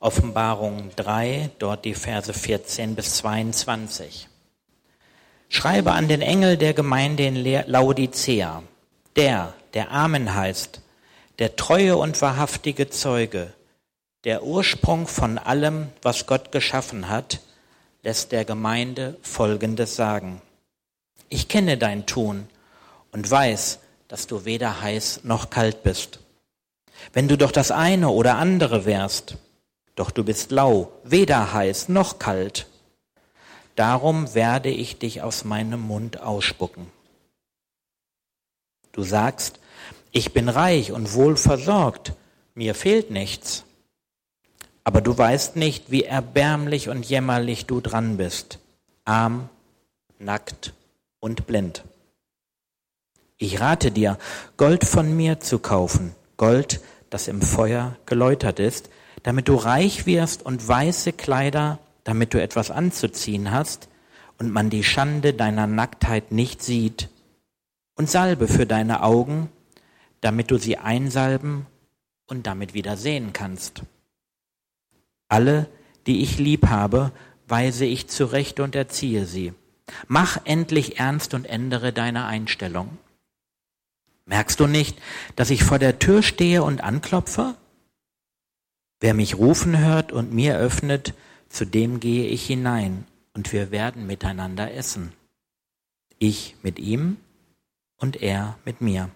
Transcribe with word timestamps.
Offenbarung 0.00 0.90
3, 0.94 1.50
dort 1.58 1.84
die 1.84 1.94
Verse 1.94 2.32
14 2.32 2.94
bis 2.94 3.16
22. 3.16 4.28
Schreibe 5.48 5.90
an 5.90 6.06
den 6.06 6.22
Engel 6.22 6.56
der 6.56 6.72
Gemeinde 6.72 7.26
in 7.26 7.34
Laodicea, 7.34 8.62
der, 9.16 9.54
der 9.74 9.90
Amen 9.90 10.36
heißt, 10.36 10.82
der 11.40 11.56
treue 11.56 11.96
und 11.96 12.22
wahrhaftige 12.22 12.88
Zeuge, 12.90 13.52
der 14.22 14.44
Ursprung 14.44 15.08
von 15.08 15.36
allem, 15.36 15.88
was 16.02 16.26
Gott 16.26 16.52
geschaffen 16.52 17.08
hat, 17.08 17.40
lässt 18.04 18.30
der 18.30 18.44
Gemeinde 18.44 19.16
Folgendes 19.22 19.96
sagen. 19.96 20.40
Ich 21.28 21.48
kenne 21.48 21.76
dein 21.76 22.06
Tun 22.06 22.46
und 23.10 23.28
weiß, 23.28 23.80
dass 24.06 24.28
du 24.28 24.44
weder 24.44 24.80
heiß 24.80 25.24
noch 25.24 25.50
kalt 25.50 25.82
bist. 25.82 26.20
Wenn 27.12 27.26
du 27.26 27.36
doch 27.36 27.50
das 27.50 27.72
eine 27.72 28.10
oder 28.10 28.36
andere 28.36 28.84
wärst, 28.84 29.38
doch 29.98 30.10
du 30.12 30.22
bist 30.22 30.52
lau, 30.52 30.92
weder 31.02 31.52
heiß 31.52 31.88
noch 31.88 32.18
kalt, 32.18 32.68
darum 33.74 34.32
werde 34.34 34.70
ich 34.70 34.98
dich 34.98 35.22
aus 35.22 35.44
meinem 35.44 35.80
Mund 35.80 36.20
ausspucken. 36.20 36.86
Du 38.92 39.02
sagst, 39.02 39.58
ich 40.12 40.32
bin 40.32 40.48
reich 40.48 40.92
und 40.92 41.14
wohl 41.14 41.36
versorgt, 41.36 42.12
mir 42.54 42.74
fehlt 42.74 43.10
nichts. 43.10 43.64
Aber 44.84 45.00
du 45.00 45.16
weißt 45.16 45.56
nicht, 45.56 45.90
wie 45.90 46.04
erbärmlich 46.04 46.88
und 46.88 47.04
jämmerlich 47.04 47.66
du 47.66 47.80
dran 47.80 48.16
bist, 48.16 48.58
arm, 49.04 49.48
nackt 50.18 50.74
und 51.20 51.46
blind. 51.46 51.84
Ich 53.36 53.60
rate 53.60 53.90
dir, 53.90 54.18
Gold 54.56 54.84
von 54.84 55.16
mir 55.16 55.40
zu 55.40 55.58
kaufen, 55.58 56.14
Gold, 56.36 56.80
das 57.10 57.28
im 57.28 57.42
Feuer 57.42 57.96
geläutert 58.06 58.60
ist, 58.60 58.90
damit 59.28 59.48
du 59.48 59.56
reich 59.56 60.06
wirst 60.06 60.42
und 60.46 60.66
weiße 60.66 61.12
Kleider, 61.12 61.80
damit 62.02 62.32
du 62.32 62.40
etwas 62.40 62.70
anzuziehen 62.70 63.50
hast 63.50 63.90
und 64.38 64.50
man 64.50 64.70
die 64.70 64.82
Schande 64.82 65.34
deiner 65.34 65.66
Nacktheit 65.66 66.32
nicht 66.32 66.62
sieht, 66.62 67.10
und 67.94 68.08
Salbe 68.08 68.48
für 68.48 68.64
deine 68.64 69.02
Augen, 69.02 69.50
damit 70.22 70.50
du 70.50 70.56
sie 70.56 70.78
einsalben 70.78 71.66
und 72.26 72.46
damit 72.46 72.72
wieder 72.72 72.96
sehen 72.96 73.34
kannst. 73.34 73.82
Alle, 75.28 75.68
die 76.06 76.22
ich 76.22 76.38
lieb 76.38 76.68
habe, 76.68 77.12
weise 77.46 77.84
ich 77.84 78.08
zurecht 78.08 78.60
und 78.60 78.74
erziehe 78.74 79.26
sie. 79.26 79.52
Mach 80.06 80.38
endlich 80.44 81.00
ernst 81.00 81.34
und 81.34 81.44
ändere 81.44 81.92
deine 81.92 82.24
Einstellung. 82.24 82.96
Merkst 84.24 84.58
du 84.58 84.66
nicht, 84.66 84.98
dass 85.36 85.50
ich 85.50 85.64
vor 85.64 85.78
der 85.78 85.98
Tür 85.98 86.22
stehe 86.22 86.62
und 86.62 86.82
anklopfe? 86.82 87.56
Wer 89.00 89.14
mich 89.14 89.36
rufen 89.36 89.78
hört 89.78 90.12
und 90.12 90.32
mir 90.32 90.58
öffnet, 90.58 91.14
zu 91.48 91.64
dem 91.64 92.00
gehe 92.00 92.26
ich 92.26 92.46
hinein 92.46 93.06
und 93.32 93.52
wir 93.52 93.70
werden 93.70 94.06
miteinander 94.06 94.74
essen. 94.74 95.12
Ich 96.18 96.56
mit 96.62 96.78
ihm 96.78 97.16
und 97.96 98.22
er 98.22 98.58
mit 98.64 98.80
mir. 98.80 99.10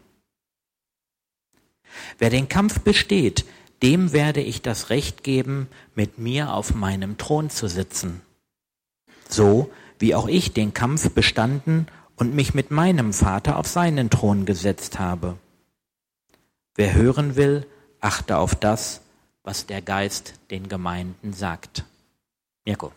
Wer 2.18 2.30
den 2.30 2.48
Kampf 2.48 2.80
besteht, 2.80 3.44
dem 3.82 4.12
werde 4.12 4.40
ich 4.40 4.62
das 4.62 4.90
Recht 4.90 5.24
geben, 5.24 5.68
mit 5.94 6.18
mir 6.18 6.54
auf 6.54 6.74
meinem 6.74 7.18
Thron 7.18 7.50
zu 7.50 7.68
sitzen. 7.68 8.22
So 9.28 9.70
wie 9.98 10.14
auch 10.14 10.28
ich 10.28 10.52
den 10.52 10.72
Kampf 10.74 11.10
bestanden 11.10 11.86
und 12.16 12.34
mich 12.34 12.54
mit 12.54 12.70
meinem 12.70 13.12
Vater 13.12 13.56
auf 13.58 13.66
seinen 13.66 14.10
Thron 14.10 14.46
gesetzt 14.46 14.98
habe. 14.98 15.38
Wer 16.74 16.94
hören 16.94 17.36
will, 17.36 17.66
achte 18.00 18.36
auf 18.38 18.54
das, 18.54 19.01
was 19.44 19.66
der 19.66 19.82
Geist 19.82 20.34
den 20.50 20.68
Gemeinden 20.68 21.32
sagt. 21.32 21.84
Mirko. 22.64 22.92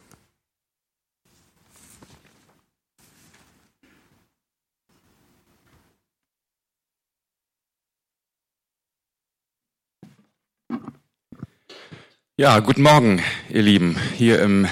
Ja, 12.38 12.59
guten 12.59 12.81
Morgen, 12.81 13.24
ihr 13.50 13.62
Lieben, 13.62 13.98
hier 14.18 14.42
im, 14.42 14.68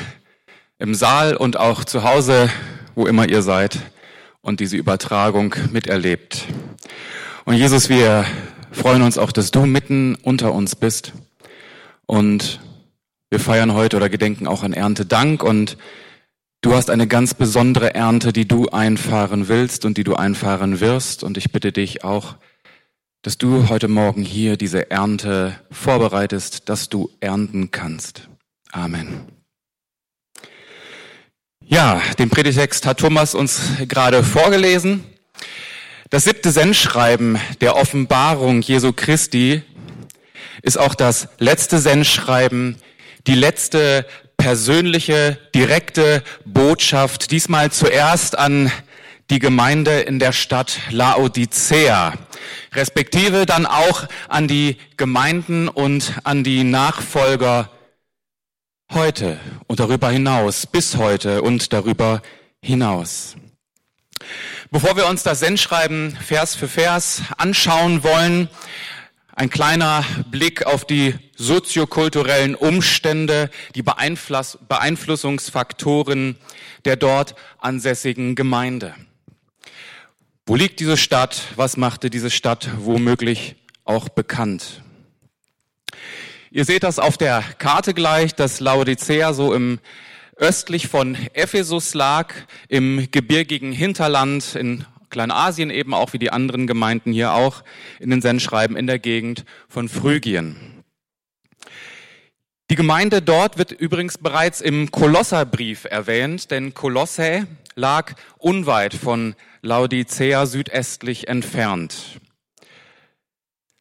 im 0.79 0.93
Saal 0.93 1.37
und 1.37 1.55
auch 1.55 1.85
zu 1.85 2.03
Hause, 2.03 2.49
wo 2.93 3.07
immer 3.07 3.29
ihr 3.29 3.41
seid 3.41 3.79
und 4.41 4.59
diese 4.59 4.75
Übertragung 4.75 5.55
miterlebt. 5.71 6.45
Und 7.45 7.55
Jesus, 7.55 7.87
wir 7.87 8.25
freuen 8.71 9.01
uns 9.01 9.17
auch, 9.17 9.31
dass 9.31 9.51
du 9.51 9.65
mitten 9.65 10.15
unter 10.15 10.51
uns 10.51 10.75
bist. 10.75 11.13
Und 12.05 12.59
wir 13.29 13.39
feiern 13.39 13.73
heute 13.73 13.97
oder 13.97 14.09
gedenken 14.09 14.47
auch 14.47 14.63
an 14.63 14.73
Erntedank 14.73 15.41
und 15.41 15.77
du 16.61 16.75
hast 16.75 16.89
eine 16.89 17.07
ganz 17.07 17.33
besondere 17.33 17.95
Ernte, 17.95 18.33
die 18.33 18.47
du 18.47 18.67
einfahren 18.69 19.47
willst 19.47 19.85
und 19.85 19.97
die 19.97 20.03
du 20.03 20.15
einfahren 20.15 20.79
wirst. 20.79 21.23
Und 21.23 21.37
ich 21.37 21.51
bitte 21.51 21.71
dich 21.71 22.03
auch, 22.03 22.35
dass 23.23 23.37
du 23.37 23.69
heute 23.69 23.87
Morgen 23.87 24.21
hier 24.21 24.57
diese 24.57 24.91
Ernte 24.91 25.59
vorbereitest, 25.71 26.69
dass 26.69 26.89
du 26.89 27.09
ernten 27.21 27.71
kannst. 27.71 28.29
Amen. 28.71 29.25
Ja, 31.65 32.01
den 32.19 32.29
Predigtext 32.29 32.85
hat 32.85 32.99
Thomas 32.99 33.33
uns 33.33 33.61
gerade 33.87 34.23
vorgelesen. 34.23 35.05
Das 36.09 36.25
siebte 36.25 36.51
Sendschreiben 36.51 37.39
der 37.61 37.75
Offenbarung 37.75 38.61
Jesu 38.61 38.93
Christi 38.93 39.63
ist 40.61 40.77
auch 40.77 40.95
das 40.95 41.27
letzte 41.39 41.79
Sendschreiben, 41.79 42.77
die 43.27 43.35
letzte 43.35 44.05
persönliche, 44.37 45.37
direkte 45.55 46.23
Botschaft, 46.45 47.31
diesmal 47.31 47.71
zuerst 47.71 48.37
an 48.37 48.71
die 49.29 49.39
Gemeinde 49.39 50.01
in 50.01 50.19
der 50.19 50.33
Stadt 50.33 50.79
Laodicea, 50.89 52.13
respektive 52.73 53.45
dann 53.45 53.65
auch 53.65 54.05
an 54.27 54.47
die 54.47 54.77
Gemeinden 54.97 55.69
und 55.69 56.13
an 56.23 56.43
die 56.43 56.63
Nachfolger 56.63 57.69
heute 58.91 59.39
und 59.67 59.79
darüber 59.79 60.09
hinaus, 60.09 60.67
bis 60.67 60.97
heute 60.97 61.41
und 61.41 61.73
darüber 61.73 62.21
hinaus. 62.61 63.35
Bevor 64.71 64.95
wir 64.95 65.07
uns 65.07 65.23
das 65.23 65.39
Sendschreiben 65.39 66.17
Vers 66.19 66.55
für 66.55 66.67
Vers 66.67 67.21
anschauen 67.37 68.03
wollen, 68.03 68.49
ein 69.35 69.49
kleiner 69.49 70.05
Blick 70.29 70.65
auf 70.65 70.85
die 70.85 71.15
soziokulturellen 71.35 72.55
Umstände, 72.55 73.49
die 73.75 73.81
Beeinfluss 73.81 74.59
Beeinflussungsfaktoren 74.67 76.37
der 76.85 76.95
dort 76.97 77.35
ansässigen 77.59 78.35
Gemeinde. 78.35 78.93
Wo 80.45 80.55
liegt 80.55 80.79
diese 80.79 80.97
Stadt? 80.97 81.41
Was 81.55 81.77
machte 81.77 82.09
diese 82.09 82.29
Stadt 82.29 82.69
womöglich 82.77 83.55
auch 83.85 84.09
bekannt? 84.09 84.83
Ihr 86.51 86.65
seht 86.65 86.83
das 86.83 86.99
auf 86.99 87.17
der 87.17 87.41
Karte 87.57 87.93
gleich, 87.93 88.35
dass 88.35 88.59
Laodicea 88.59 89.33
so 89.33 89.53
im 89.53 89.79
östlich 90.35 90.87
von 90.87 91.15
Ephesus 91.33 91.93
lag, 91.93 92.33
im 92.67 93.07
gebirgigen 93.09 93.71
Hinterland 93.71 94.55
in 94.55 94.85
Kleinasien 95.13 95.69
eben 95.69 95.93
auch 95.93 96.11
wie 96.11 96.19
die 96.19 96.31
anderen 96.31 96.67
Gemeinden 96.67 97.13
hier 97.13 97.33
auch 97.33 97.63
in 97.99 98.09
den 98.09 98.21
Sendschreiben 98.21 98.75
in 98.75 98.87
der 98.87 98.99
Gegend 98.99 99.45
von 99.69 99.87
Phrygien. 99.87 100.83
Die 102.71 102.75
Gemeinde 102.75 103.21
dort 103.21 103.59
wird 103.59 103.71
übrigens 103.71 104.17
bereits 104.17 104.59
im 104.59 104.89
Kolosserbrief 104.89 105.85
erwähnt, 105.85 106.49
denn 106.49 106.73
Kolosse 106.73 107.45
lag 107.75 108.13
unweit 108.39 108.95
von 108.95 109.35
Laodicea 109.61 110.47
südöstlich 110.47 111.27
entfernt. 111.27 112.19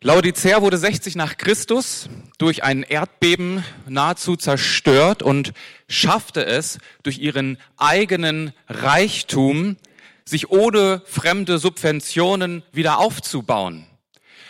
Laodicea 0.03 0.61
wurde 0.61 0.77
60 0.77 1.17
nach 1.17 1.39
Christus 1.39 2.09
durch 2.37 2.65
ein 2.65 2.83
Erdbeben 2.83 3.65
nahezu 3.89 4.37
zerstört 4.37 5.23
und 5.23 5.53
schaffte 5.89 6.45
es 6.45 6.79
durch 7.05 7.19
ihren 7.19 7.57
eigenen 7.79 8.53
Reichtum, 8.69 9.77
sich 10.25 10.51
ohne 10.51 11.03
fremde 11.05 11.59
Subventionen 11.59 12.63
wieder 12.73 12.99
aufzubauen. 12.99 13.87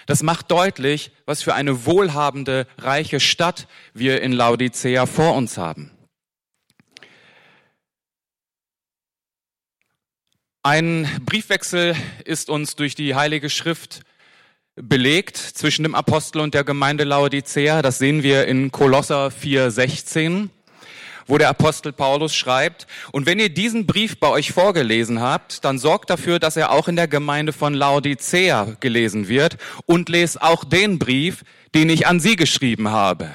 Das 0.07 0.23
macht 0.23 0.51
deutlich, 0.51 1.13
was 1.27 1.43
für 1.43 1.55
eine 1.55 1.87
wohlhabende, 1.87 2.67
reiche 2.79 3.21
Stadt 3.21 3.69
wir 3.95 4.21
in 4.23 4.33
Laodicea 4.33 5.07
vor 5.07 5.35
uns 5.35 5.59
haben. 5.59 5.91
Ein 10.65 11.09
Briefwechsel 11.27 11.97
ist 12.25 12.49
uns 12.49 12.77
durch 12.77 12.95
die 12.95 13.15
Heilige 13.15 13.51
Schrift 13.51 14.03
belegt 14.77 15.37
zwischen 15.37 15.83
dem 15.83 15.95
Apostel 15.95 16.41
und 16.41 16.55
der 16.55 16.65
Gemeinde 16.65 17.05
Laodicea. 17.05 17.83
Das 17.83 17.99
sehen 17.99 18.23
wir 18.23 18.47
in 18.47 18.71
Kolosser 18.71 19.29
4,16, 19.29 20.49
wo 21.27 21.39
der 21.39 21.49
Apostel 21.49 21.93
Paulus 21.93 22.35
schreibt, 22.35 22.87
und 23.13 23.27
wenn 23.27 23.39
ihr 23.39 23.49
diesen 23.49 23.87
Brief 23.87 24.19
bei 24.19 24.29
euch 24.29 24.53
vorgelesen 24.53 25.21
habt, 25.21 25.65
dann 25.65 25.79
sorgt 25.79 26.11
dafür, 26.11 26.39
dass 26.39 26.57
er 26.57 26.73
auch 26.73 26.89
in 26.89 26.97
der 26.97 27.09
Gemeinde 27.09 27.53
von 27.53 27.75
Laodicea 27.75 28.77
gelesen 28.81 29.29
wird 29.29 29.57
und 29.87 30.09
lest 30.09 30.41
auch 30.43 30.65
den 30.65 30.99
Brief, 30.99 31.45
den 31.75 31.89
ich 31.89 32.07
an 32.07 32.21
sie 32.21 32.37
geschrieben 32.37 32.91
habe. 32.91 33.31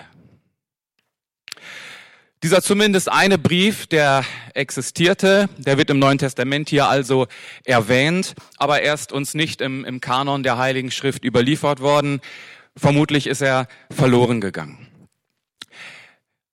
Dieser 2.44 2.62
zumindest 2.62 3.12
eine 3.12 3.40
Brief, 3.40 3.88
der 3.88 4.24
existierte, 4.54 5.50
der 5.58 5.80
wird 5.80 5.90
im 5.90 5.98
Neuen 5.98 6.20
Testament 6.20 6.70
hier 6.70 6.88
also 6.88 7.26
erwähnt, 7.66 8.36
aber 8.58 8.84
er 8.84 8.94
ist 8.94 9.12
uns 9.12 9.34
nicht 9.34 9.60
im, 9.60 9.84
im 9.86 10.02
Kanon 10.02 10.44
der 10.44 10.60
Heiligen 10.60 10.92
Schrift 10.92 11.26
überliefert 11.26 11.80
worden. 11.80 12.22
Vermutlich 12.76 13.26
ist 13.26 13.42
er 13.42 13.68
verloren 13.90 14.40
gegangen. 14.40 14.88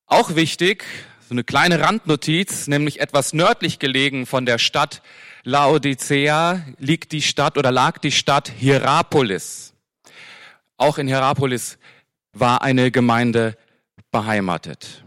Auch 0.06 0.36
wichtig, 0.36 0.86
so 1.26 1.34
eine 1.34 1.44
kleine 1.44 1.80
Randnotiz, 1.80 2.66
nämlich 2.66 3.00
etwas 3.00 3.32
nördlich 3.32 3.78
gelegen 3.78 4.26
von 4.26 4.44
der 4.44 4.58
Stadt 4.58 5.00
Laodicea 5.42 6.62
liegt 6.78 7.12
die 7.12 7.22
Stadt 7.22 7.56
oder 7.56 7.72
lag 7.72 7.98
die 7.98 8.12
Stadt 8.12 8.50
Hierapolis. 8.50 9.74
Auch 10.76 10.98
in 10.98 11.06
Hierapolis 11.06 11.78
war 12.32 12.62
eine 12.62 12.90
Gemeinde 12.90 13.56
beheimatet. 14.10 15.04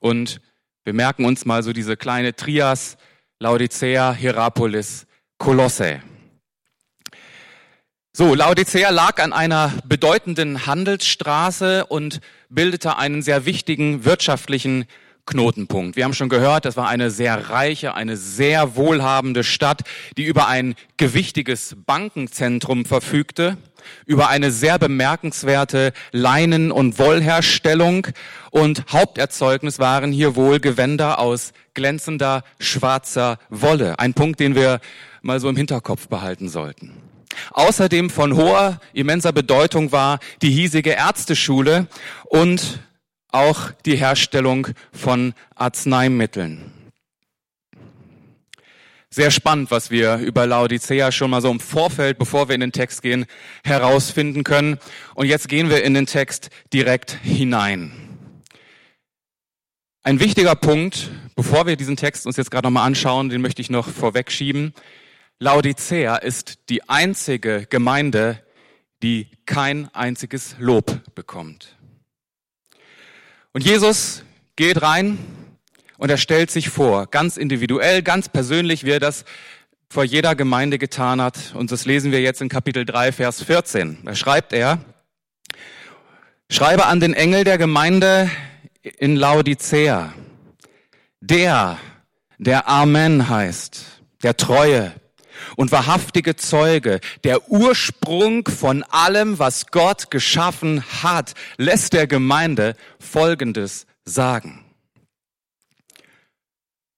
Und 0.00 0.40
wir 0.84 0.92
merken 0.92 1.24
uns 1.24 1.44
mal 1.44 1.62
so 1.62 1.72
diese 1.72 1.96
kleine 1.96 2.34
Trias, 2.34 2.96
Laodicea, 3.38 4.12
Hierapolis, 4.12 5.06
Kolosse. 5.38 6.02
So, 8.12 8.34
Laodicea 8.34 8.90
lag 8.90 9.20
an 9.20 9.32
einer 9.32 9.72
bedeutenden 9.84 10.66
Handelsstraße 10.66 11.86
und 11.86 12.20
bildete 12.48 12.96
einen 12.96 13.22
sehr 13.22 13.44
wichtigen 13.44 14.04
wirtschaftlichen 14.04 14.86
Knotenpunkt. 15.26 15.96
Wir 15.96 16.04
haben 16.04 16.14
schon 16.14 16.28
gehört, 16.28 16.64
das 16.64 16.76
war 16.76 16.88
eine 16.88 17.10
sehr 17.10 17.50
reiche, 17.50 17.94
eine 17.94 18.16
sehr 18.16 18.76
wohlhabende 18.76 19.42
Stadt, 19.42 19.82
die 20.16 20.24
über 20.24 20.48
ein 20.48 20.74
gewichtiges 20.96 21.76
Bankenzentrum 21.86 22.84
verfügte, 22.84 23.56
über 24.06 24.28
eine 24.28 24.50
sehr 24.50 24.78
bemerkenswerte 24.78 25.92
Leinen- 26.12 26.70
und 26.70 26.98
Wollherstellung 26.98 28.06
und 28.50 28.84
Haupterzeugnis 28.92 29.78
waren 29.78 30.12
hier 30.12 30.36
wohl 30.36 30.60
Gewänder 30.60 31.18
aus 31.18 31.52
glänzender 31.74 32.44
schwarzer 32.58 33.38
Wolle. 33.48 33.98
Ein 33.98 34.14
Punkt, 34.14 34.40
den 34.40 34.54
wir 34.54 34.80
mal 35.22 35.40
so 35.40 35.48
im 35.48 35.56
Hinterkopf 35.56 36.08
behalten 36.08 36.48
sollten. 36.48 36.92
Außerdem 37.50 38.10
von 38.10 38.36
hoher, 38.36 38.80
immenser 38.92 39.32
Bedeutung 39.32 39.90
war 39.90 40.18
die 40.42 40.50
hiesige 40.50 40.90
Ärzteschule 40.90 41.88
und 42.26 42.80
auch 43.34 43.72
die 43.84 43.96
Herstellung 43.96 44.68
von 44.92 45.34
Arzneimitteln. 45.56 46.72
Sehr 49.10 49.30
spannend, 49.30 49.70
was 49.70 49.90
wir 49.90 50.16
über 50.16 50.46
Laodicea 50.46 51.12
schon 51.12 51.30
mal 51.30 51.40
so 51.40 51.50
im 51.50 51.60
Vorfeld, 51.60 52.18
bevor 52.18 52.48
wir 52.48 52.54
in 52.54 52.60
den 52.60 52.72
Text 52.72 53.02
gehen, 53.02 53.26
herausfinden 53.64 54.42
können. 54.42 54.78
Und 55.14 55.26
jetzt 55.26 55.48
gehen 55.48 55.70
wir 55.70 55.84
in 55.84 55.94
den 55.94 56.06
Text 56.06 56.50
direkt 56.72 57.12
hinein. 57.22 57.92
Ein 60.02 60.20
wichtiger 60.20 60.54
Punkt, 60.56 61.10
bevor 61.36 61.66
wir 61.66 61.76
diesen 61.76 61.96
Text 61.96 62.26
uns 62.26 62.36
jetzt 62.36 62.50
gerade 62.50 62.66
nochmal 62.66 62.86
anschauen, 62.86 63.28
den 63.28 63.40
möchte 63.40 63.62
ich 63.62 63.70
noch 63.70 63.88
vorwegschieben. 63.88 64.74
Laodicea 65.38 66.16
ist 66.16 66.68
die 66.68 66.88
einzige 66.88 67.66
Gemeinde, 67.66 68.42
die 69.02 69.28
kein 69.46 69.88
einziges 69.94 70.56
Lob 70.58 71.14
bekommt. 71.14 71.76
Und 73.56 73.64
Jesus 73.64 74.24
geht 74.56 74.82
rein 74.82 75.16
und 75.96 76.10
er 76.10 76.16
stellt 76.16 76.50
sich 76.50 76.70
vor, 76.70 77.06
ganz 77.06 77.36
individuell, 77.36 78.02
ganz 78.02 78.28
persönlich, 78.28 78.82
wie 78.82 78.90
er 78.90 78.98
das 78.98 79.24
vor 79.88 80.02
jeder 80.02 80.34
Gemeinde 80.34 80.76
getan 80.76 81.22
hat. 81.22 81.54
Und 81.54 81.70
das 81.70 81.84
lesen 81.84 82.10
wir 82.10 82.20
jetzt 82.20 82.42
in 82.42 82.48
Kapitel 82.48 82.84
3, 82.84 83.12
Vers 83.12 83.44
14. 83.44 83.98
Da 84.04 84.16
schreibt 84.16 84.52
er, 84.52 84.80
schreibe 86.50 86.86
an 86.86 86.98
den 86.98 87.14
Engel 87.14 87.44
der 87.44 87.56
Gemeinde 87.56 88.28
in 88.82 89.14
Laodicea, 89.14 90.12
der, 91.20 91.78
der 92.38 92.68
Amen 92.68 93.28
heißt, 93.28 93.84
der 94.24 94.36
Treue, 94.36 94.92
und 95.56 95.72
wahrhaftige 95.72 96.36
Zeuge, 96.36 97.00
der 97.24 97.50
Ursprung 97.50 98.46
von 98.48 98.82
allem, 98.84 99.38
was 99.38 99.66
Gott 99.68 100.10
geschaffen 100.10 100.82
hat, 101.02 101.34
lässt 101.56 101.92
der 101.92 102.06
Gemeinde 102.06 102.76
Folgendes 102.98 103.86
sagen. 104.04 104.64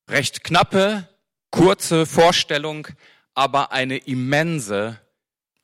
Recht 0.09 0.45
knappe, 0.45 1.09
kurze 1.51 2.07
Vorstellung, 2.07 2.87
aber 3.35 3.73
eine 3.73 3.97
immense 3.99 5.01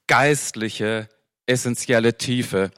geistliche, 0.06 1.08
essentielle 1.46 2.18
Tiefe. 2.18 2.70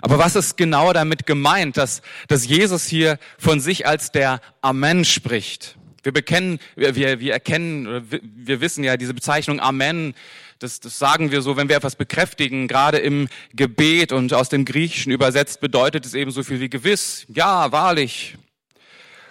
Aber 0.00 0.18
was 0.18 0.36
ist 0.36 0.56
genau 0.56 0.92
damit 0.92 1.26
gemeint, 1.26 1.76
dass, 1.76 2.02
dass 2.28 2.46
Jesus 2.46 2.86
hier 2.86 3.18
von 3.38 3.60
sich 3.60 3.86
als 3.86 4.12
der 4.12 4.40
Amen 4.60 5.04
spricht? 5.04 5.77
Wir 6.02 6.12
bekennen, 6.12 6.60
wir, 6.76 6.94
wir 6.94 7.32
erkennen, 7.32 8.08
wir 8.10 8.60
wissen 8.60 8.84
ja 8.84 8.96
diese 8.96 9.14
Bezeichnung 9.14 9.60
Amen, 9.60 10.14
das, 10.58 10.80
das 10.80 10.98
sagen 10.98 11.30
wir 11.30 11.42
so, 11.42 11.56
wenn 11.56 11.68
wir 11.68 11.76
etwas 11.76 11.96
bekräftigen, 11.96 12.66
gerade 12.66 12.98
im 12.98 13.28
Gebet 13.54 14.12
und 14.12 14.32
aus 14.34 14.48
dem 14.48 14.64
Griechischen 14.64 15.12
übersetzt 15.12 15.60
bedeutet 15.60 16.04
es 16.04 16.14
eben 16.14 16.30
so 16.30 16.42
viel 16.42 16.60
wie 16.60 16.70
gewiss, 16.70 17.26
ja, 17.28 17.70
wahrlich. 17.70 18.36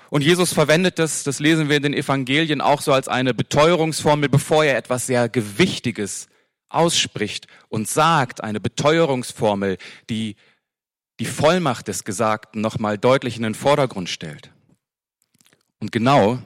Und 0.10 0.22
Jesus 0.24 0.54
verwendet 0.54 1.00
das, 1.00 1.24
das 1.24 1.40
lesen 1.40 1.68
wir 1.68 1.78
in 1.78 1.84
den 1.84 1.94
Evangelien 1.94 2.62
auch 2.62 2.81
so 2.81 2.94
als 2.94 3.10
eine 3.10 3.34
Beteuerungsformel, 3.34 4.30
bevor 4.30 4.63
er 4.63 4.78
etwas 4.78 5.08
sehr 5.08 5.28
Gewichtiges 5.28 6.30
ausspricht 6.70 7.48
und 7.68 7.90
sagt, 7.90 8.42
eine 8.44 8.60
Beteuerungsformel, 8.60 9.78
die 10.10 10.36
die 11.20 11.25
Vollmacht 11.25 11.88
des 11.88 12.04
Gesagten 12.04 12.62
nochmal 12.62 12.98
deutlich 12.98 13.38
in 13.38 13.44
den 13.44 13.56
Vordergrund 13.56 14.08
stellt. 14.08 14.52
Und 15.80 15.92
genau 15.92 16.40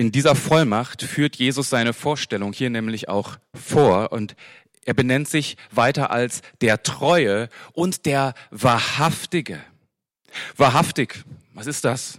in 0.00 0.10
dieser 0.12 0.34
Vollmacht 0.34 1.02
führt 1.02 1.36
Jesus 1.36 1.68
seine 1.68 1.92
Vorstellung 1.92 2.54
hier 2.54 2.70
nämlich 2.70 3.10
auch 3.10 3.36
vor 3.52 4.12
und 4.12 4.34
er 4.86 4.94
benennt 4.94 5.28
sich 5.28 5.58
weiter 5.70 6.10
als 6.10 6.40
der 6.62 6.82
Treue 6.82 7.50
und 7.74 8.06
der 8.06 8.32
Wahrhaftige. 8.50 9.60
Wahrhaftig, 10.56 11.22
was 11.52 11.66
ist 11.66 11.84
das? 11.84 12.18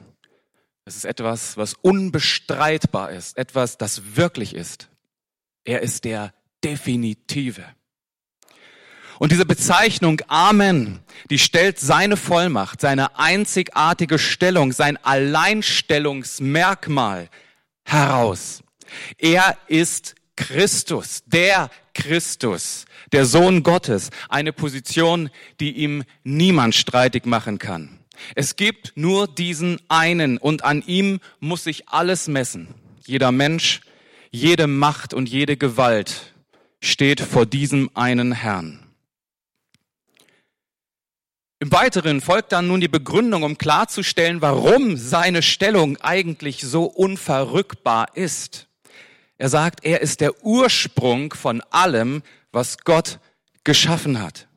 Das 0.85 0.95
ist 0.95 1.05
etwas, 1.05 1.57
was 1.57 1.73
unbestreitbar 1.73 3.13
ist, 3.13 3.35
etwas, 3.35 3.79
das 3.79 4.15
wirklich 4.15 4.53
ist. 4.53 4.89
Er 5.63 5.81
ist 5.81 6.05
der 6.05 6.35
Definitive. 6.63 7.65
Und 9.17 9.31
diese 9.31 9.47
Bezeichnung 9.47 10.21
Amen, 10.27 10.99
die 11.31 11.39
stellt 11.39 11.79
seine 11.79 12.15
Vollmacht, 12.15 12.79
seine 12.79 13.17
einzigartige 13.17 14.19
Stellung, 14.19 14.71
sein 14.71 15.03
Alleinstellungsmerkmal 15.03 17.27
heraus. 17.91 18.63
Er 19.17 19.57
ist 19.67 20.15
Christus, 20.35 21.23
der 21.25 21.69
Christus, 21.93 22.85
der 23.11 23.25
Sohn 23.25 23.63
Gottes, 23.63 24.09
eine 24.29 24.53
Position, 24.53 25.29
die 25.59 25.71
ihm 25.71 26.03
niemand 26.23 26.75
streitig 26.75 27.25
machen 27.25 27.59
kann. 27.59 27.99
Es 28.35 28.55
gibt 28.55 28.93
nur 28.95 29.27
diesen 29.27 29.79
einen 29.89 30.37
und 30.37 30.63
an 30.63 30.83
ihm 30.85 31.19
muss 31.39 31.63
sich 31.63 31.89
alles 31.89 32.27
messen. 32.27 32.67
Jeder 33.05 33.31
Mensch, 33.31 33.81
jede 34.31 34.67
Macht 34.67 35.13
und 35.13 35.27
jede 35.27 35.57
Gewalt 35.57 36.33
steht 36.79 37.19
vor 37.19 37.45
diesem 37.45 37.89
einen 37.93 38.31
Herrn. 38.31 38.80
Im 41.61 41.71
Weiteren 41.71 42.21
folgt 42.21 42.53
dann 42.53 42.65
nun 42.65 42.81
die 42.81 42.87
Begründung, 42.87 43.43
um 43.43 43.55
klarzustellen, 43.55 44.41
warum 44.41 44.97
seine 44.97 45.43
Stellung 45.43 45.95
eigentlich 45.97 46.61
so 46.61 46.85
unverrückbar 46.85 48.07
ist. 48.15 48.67
Er 49.37 49.47
sagt, 49.47 49.85
er 49.85 50.01
ist 50.01 50.21
der 50.21 50.43
Ursprung 50.43 51.31
von 51.35 51.61
allem, 51.69 52.23
was 52.51 52.79
Gott 52.79 53.19
geschaffen 53.63 54.19
hat. 54.19 54.47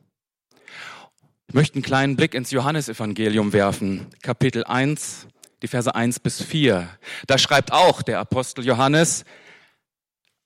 Ich 1.47 1.53
möchte 1.53 1.75
einen 1.75 1.83
kleinen 1.83 2.15
Blick 2.15 2.33
ins 2.33 2.49
Johannesevangelium 2.49 3.53
werfen, 3.53 4.07
Kapitel 4.23 4.63
1, 4.63 5.27
die 5.61 5.67
Verse 5.67 5.93
1 5.93 6.21
bis 6.21 6.41
4. 6.41 6.89
Da 7.27 7.37
schreibt 7.37 7.71
auch 7.71 8.01
der 8.01 8.17
Apostel 8.17 8.65
Johannes, 8.65 9.25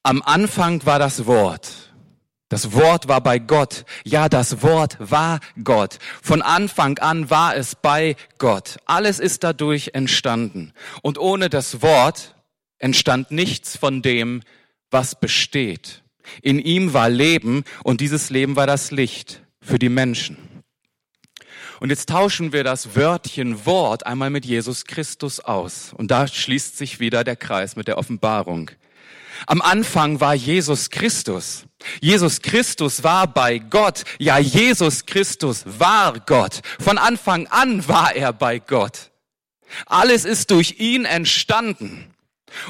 am 0.03 0.21
Anfang 0.21 0.85
war 0.85 0.99
das 0.99 1.25
Wort 1.25 1.88
das 2.49 2.73
Wort 2.73 3.07
war 3.07 3.21
bei 3.21 3.37
Gott. 3.37 3.85
Ja, 4.03 4.27
das 4.27 4.63
Wort 4.63 4.97
war 4.99 5.39
Gott. 5.63 5.99
Von 6.21 6.41
Anfang 6.41 6.97
an 6.97 7.29
war 7.29 7.55
es 7.55 7.75
bei 7.75 8.15
Gott. 8.39 8.77
Alles 8.85 9.19
ist 9.19 9.43
dadurch 9.43 9.91
entstanden. 9.93 10.73
Und 11.03 11.19
ohne 11.19 11.49
das 11.49 11.81
Wort 11.83 12.35
entstand 12.79 13.29
nichts 13.29 13.77
von 13.77 14.01
dem, 14.01 14.41
was 14.89 15.19
besteht. 15.19 16.03
In 16.41 16.59
ihm 16.59 16.93
war 16.93 17.09
Leben 17.09 17.63
und 17.83 18.01
dieses 18.01 18.31
Leben 18.31 18.55
war 18.55 18.67
das 18.67 18.91
Licht 18.91 19.41
für 19.61 19.77
die 19.77 19.89
Menschen. 19.89 20.37
Und 21.79 21.91
jetzt 21.91 22.09
tauschen 22.09 22.51
wir 22.51 22.63
das 22.63 22.95
Wörtchen 22.95 23.65
Wort 23.65 24.05
einmal 24.05 24.29
mit 24.29 24.45
Jesus 24.45 24.85
Christus 24.85 25.39
aus. 25.39 25.93
Und 25.93 26.11
da 26.11 26.27
schließt 26.27 26.77
sich 26.77 26.99
wieder 26.99 27.23
der 27.23 27.35
Kreis 27.35 27.75
mit 27.75 27.87
der 27.87 27.97
Offenbarung. 27.97 28.71
Am 29.45 29.61
Anfang 29.61 30.19
war 30.19 30.33
Jesus 30.33 30.89
Christus. 30.89 31.65
Jesus 32.01 32.41
Christus 32.41 33.03
war 33.03 33.27
bei 33.27 33.59
Gott. 33.59 34.03
Ja, 34.17 34.37
Jesus 34.37 35.05
Christus 35.05 35.63
war 35.65 36.19
Gott. 36.19 36.61
Von 36.79 36.97
Anfang 36.97 37.47
an 37.47 37.87
war 37.87 38.15
er 38.15 38.33
bei 38.33 38.59
Gott. 38.59 39.11
Alles 39.85 40.25
ist 40.25 40.51
durch 40.51 40.79
ihn 40.79 41.05
entstanden. 41.05 42.13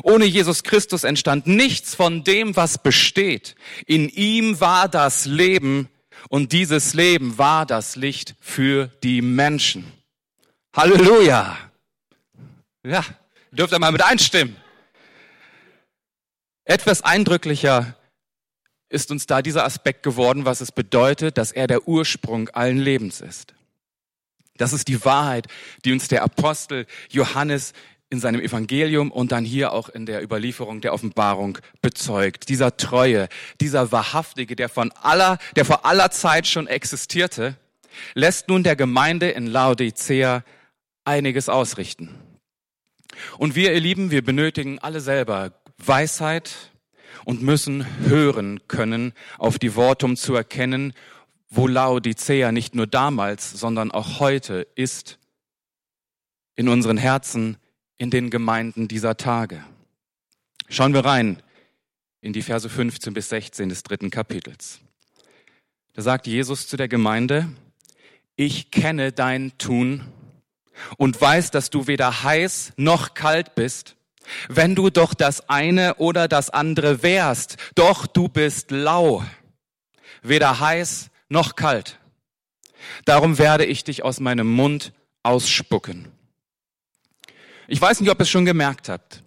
Ohne 0.04 0.26
Jesus 0.26 0.64
Christus 0.64 1.04
entstand 1.04 1.48
nichts 1.48 1.96
von 1.96 2.24
dem, 2.24 2.56
was 2.56 2.78
besteht. 2.78 3.56
In 3.86 4.10
ihm 4.10 4.60
war 4.60 4.90
das 4.90 5.26
Leben 5.26 5.90
und 6.28 6.52
dieses 6.52 6.94
Leben 6.94 7.38
war 7.38 7.66
das 7.66 7.96
Licht 7.96 8.36
für 8.42 8.88
die 9.04 9.22
Menschen. 9.22 9.92
Halleluja! 10.76 11.58
Ja, 12.84 13.06
dürft 13.52 13.74
ihr 13.74 13.80
mal 13.80 13.92
mit 13.92 14.02
einstimmen. 14.02 14.56
Etwas 16.70 17.02
eindrücklicher 17.02 17.96
ist 18.90 19.10
uns 19.10 19.26
da 19.26 19.42
dieser 19.42 19.66
Aspekt 19.66 20.04
geworden, 20.04 20.46
was 20.46 20.62
es 20.62 20.72
bedeutet, 20.72 21.40
dass 21.40 21.52
er 21.52 21.66
der 21.66 21.88
Ursprung 21.88 22.48
allen 22.50 22.78
Lebens 22.78 23.22
ist. 23.22 23.56
Das 24.58 24.72
ist 24.72 24.88
die 24.88 25.04
Wahrheit, 25.04 25.48
die 25.84 25.94
uns 25.94 26.10
der 26.10 26.22
Apostel 26.22 26.86
Johannes 27.10 27.74
in 28.12 28.20
seinem 28.20 28.40
Evangelium 28.40 29.12
und 29.12 29.32
dann 29.32 29.46
hier 29.46 29.74
auch 29.74 29.90
in 29.90 30.06
der 30.06 30.22
Überlieferung 30.22 30.80
der 30.80 30.94
Offenbarung 30.94 31.58
bezeugt. 31.82 32.50
Dieser 32.50 32.78
Treue, 32.78 33.30
dieser 33.60 33.92
Wahrhaftige, 33.92 34.56
der 34.56 34.70
von 34.70 34.92
aller, 34.92 35.40
der 35.56 35.66
vor 35.66 35.88
aller 35.88 36.12
Zeit 36.12 36.46
schon 36.46 36.68
existierte, 36.68 37.58
lässt 38.14 38.48
nun 38.48 38.62
der 38.62 38.76
Gemeinde 38.76 39.32
in 39.32 39.48
Laodicea 39.48 40.44
einiges 41.04 41.50
ausrichten. 41.50 42.14
Und 43.40 43.56
wir, 43.56 43.74
ihr 43.74 43.80
Lieben, 43.80 44.12
wir 44.12 44.24
benötigen 44.24 44.78
alle 44.78 45.02
selber 45.02 45.52
Weisheit 45.86 46.72
und 47.26 47.42
müssen 47.42 47.86
hören 48.08 48.60
können 48.68 49.14
auf 49.38 49.60
die 49.60 49.76
Worte, 49.76 50.06
um 50.06 50.16
zu 50.16 50.36
erkennen, 50.36 50.94
wo 51.50 51.68
Laodicea 51.68 52.52
nicht 52.52 52.76
nur 52.76 52.88
damals, 52.88 53.52
sondern 53.52 53.92
auch 53.92 54.20
heute 54.20 54.68
ist 54.76 55.20
in 56.56 56.70
unseren 56.70 56.98
Herzen, 56.98 57.58
in 57.98 58.12
den 58.12 58.30
Gemeinden 58.30 58.88
dieser 58.88 59.18
Tage. 59.18 59.64
Schauen 60.70 60.94
wir 60.94 61.06
rein 61.06 61.42
in 62.22 62.34
die 62.34 62.42
Verse 62.42 62.70
15 62.70 63.14
bis 63.14 63.30
16 63.30 63.70
des 63.70 63.84
dritten 63.84 64.10
Kapitels. 64.10 64.80
Da 65.94 66.02
sagt 66.02 66.28
Jesus 66.28 66.68
zu 66.68 66.78
der 66.78 66.88
Gemeinde, 66.88 67.50
ich 68.36 68.72
kenne 68.72 69.12
dein 69.12 69.58
Tun 69.58 70.02
und 70.98 71.20
weiß, 71.20 71.52
dass 71.52 71.70
du 71.70 71.88
weder 71.88 72.24
heiß 72.24 72.74
noch 72.78 73.14
kalt 73.14 73.56
bist. 73.56 73.96
Wenn 74.48 74.76
du 74.76 74.90
doch 74.90 75.14
das 75.14 75.50
eine 75.50 75.96
oder 75.96 76.28
das 76.28 76.50
andere 76.50 77.04
wärst, 77.04 77.58
doch 77.76 78.08
du 78.08 78.28
bist 78.28 78.72
lau, 78.72 79.24
weder 80.22 80.60
heiß 80.60 81.10
noch 81.30 81.56
kalt. 81.56 82.00
Darum 83.06 83.38
werde 83.38 83.66
ich 83.66 83.84
dich 83.84 84.04
aus 84.04 84.20
meinem 84.20 84.48
Mund 84.48 84.94
ausspucken. 85.24 86.08
Ich 87.68 87.80
weiß 87.80 88.00
nicht, 88.00 88.10
ob 88.10 88.20
ihr 88.20 88.24
es 88.24 88.30
schon 88.30 88.46
gemerkt 88.46 88.90
habt. 88.90 89.24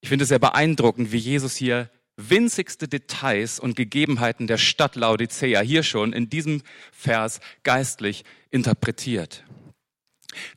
Ich 0.00 0.08
finde 0.08 0.22
es 0.22 0.28
sehr 0.28 0.38
beeindruckend, 0.38 1.12
wie 1.12 1.18
Jesus 1.18 1.56
hier 1.56 1.90
winzigste 2.16 2.88
Details 2.88 3.58
und 3.58 3.76
Gegebenheiten 3.76 4.46
der 4.46 4.58
Stadt 4.58 4.96
Laodicea 4.96 5.60
hier 5.60 5.82
schon 5.82 6.12
in 6.12 6.28
diesem 6.30 6.62
Vers 6.92 7.40
geistlich 7.64 8.24
interpretiert. 8.50 9.44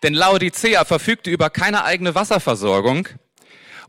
Denn 0.04 0.14
Laodicea 0.14 0.86
verfügte 0.86 1.30
über 1.30 1.50
keine 1.50 1.84
eigene 1.84 2.16
Wasserversorgung. 2.16 3.08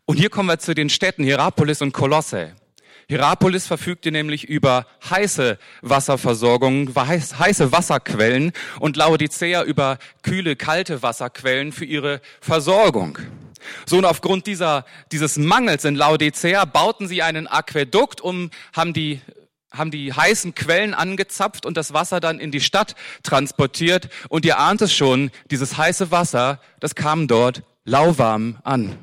Und 0.09 0.17
hier 0.17 0.31
kommen 0.31 0.49
wir 0.49 0.59
zu 0.59 0.75
den 0.75 0.89
Städten 0.89 1.23
Hierapolis 1.23 1.83
und 1.83 1.93
Kolosse. 1.93 2.55
Hierapolis 3.09 3.67
verfügte 3.67 4.11
nämlich 4.11 4.45
über 4.45 4.87
heiße 5.11 5.59
Wasserversorgung, 5.83 6.95
heiße 6.97 7.73
Wasserquellen 7.73 8.53
und 8.81 8.97
Laodicea 8.97 9.65
über 9.65 9.99
kühle, 10.23 10.57
kalte 10.57 11.03
Wasserquellen 11.03 11.73
für 11.73 11.85
ihre 11.85 12.23
Versorgung. 12.41 13.19
So 13.85 13.99
und 13.99 14.07
aufgrund 14.07 14.47
dieser, 14.47 14.87
dieses 15.13 15.37
Mangels 15.37 15.85
in 15.85 15.95
Laodicea 15.95 16.65
bauten 16.65 17.07
sie 17.07 17.23
einen 17.23 17.47
Aquädukt, 17.47 18.23
um, 18.23 18.51
haben 18.73 18.95
die 18.95 19.21
haben 19.71 19.91
die 19.91 20.15
heißen 20.15 20.55
Quellen 20.55 20.95
angezapft 20.95 21.67
und 21.67 21.77
das 21.77 21.93
Wasser 21.93 22.21
dann 22.21 22.41
in 22.41 22.51
die 22.51 22.63
Stadt 22.63 22.95
transportiert. 23.23 24.09
Und 24.31 24.47
ihr 24.47 24.59
ahnt 24.59 24.81
es 24.81 24.95
schon, 24.95 25.31
dieses 25.51 25.77
heiße 25.77 26.11
Wasser, 26.11 26.63
das 26.81 26.95
kam 26.95 27.29
dort 27.29 27.63
lauwarm 27.85 28.57
an. 28.65 28.97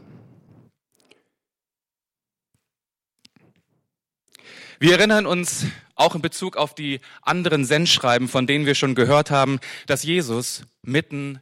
Wir 4.80 4.94
erinnern 4.94 5.26
uns 5.26 5.66
auch 5.96 6.16
in 6.16 6.22
Bezug 6.22 6.58
auf 6.58 6.76
die 6.76 7.00
anderen 7.22 7.66
Sendschreiben, 7.66 8.28
von 8.28 8.48
denen 8.48 8.66
wir 8.66 8.76
schon 8.76 8.96
gehört 8.96 9.32
haben, 9.32 9.60
dass 9.88 10.04
Jesus 10.04 10.64
mitten 10.82 11.40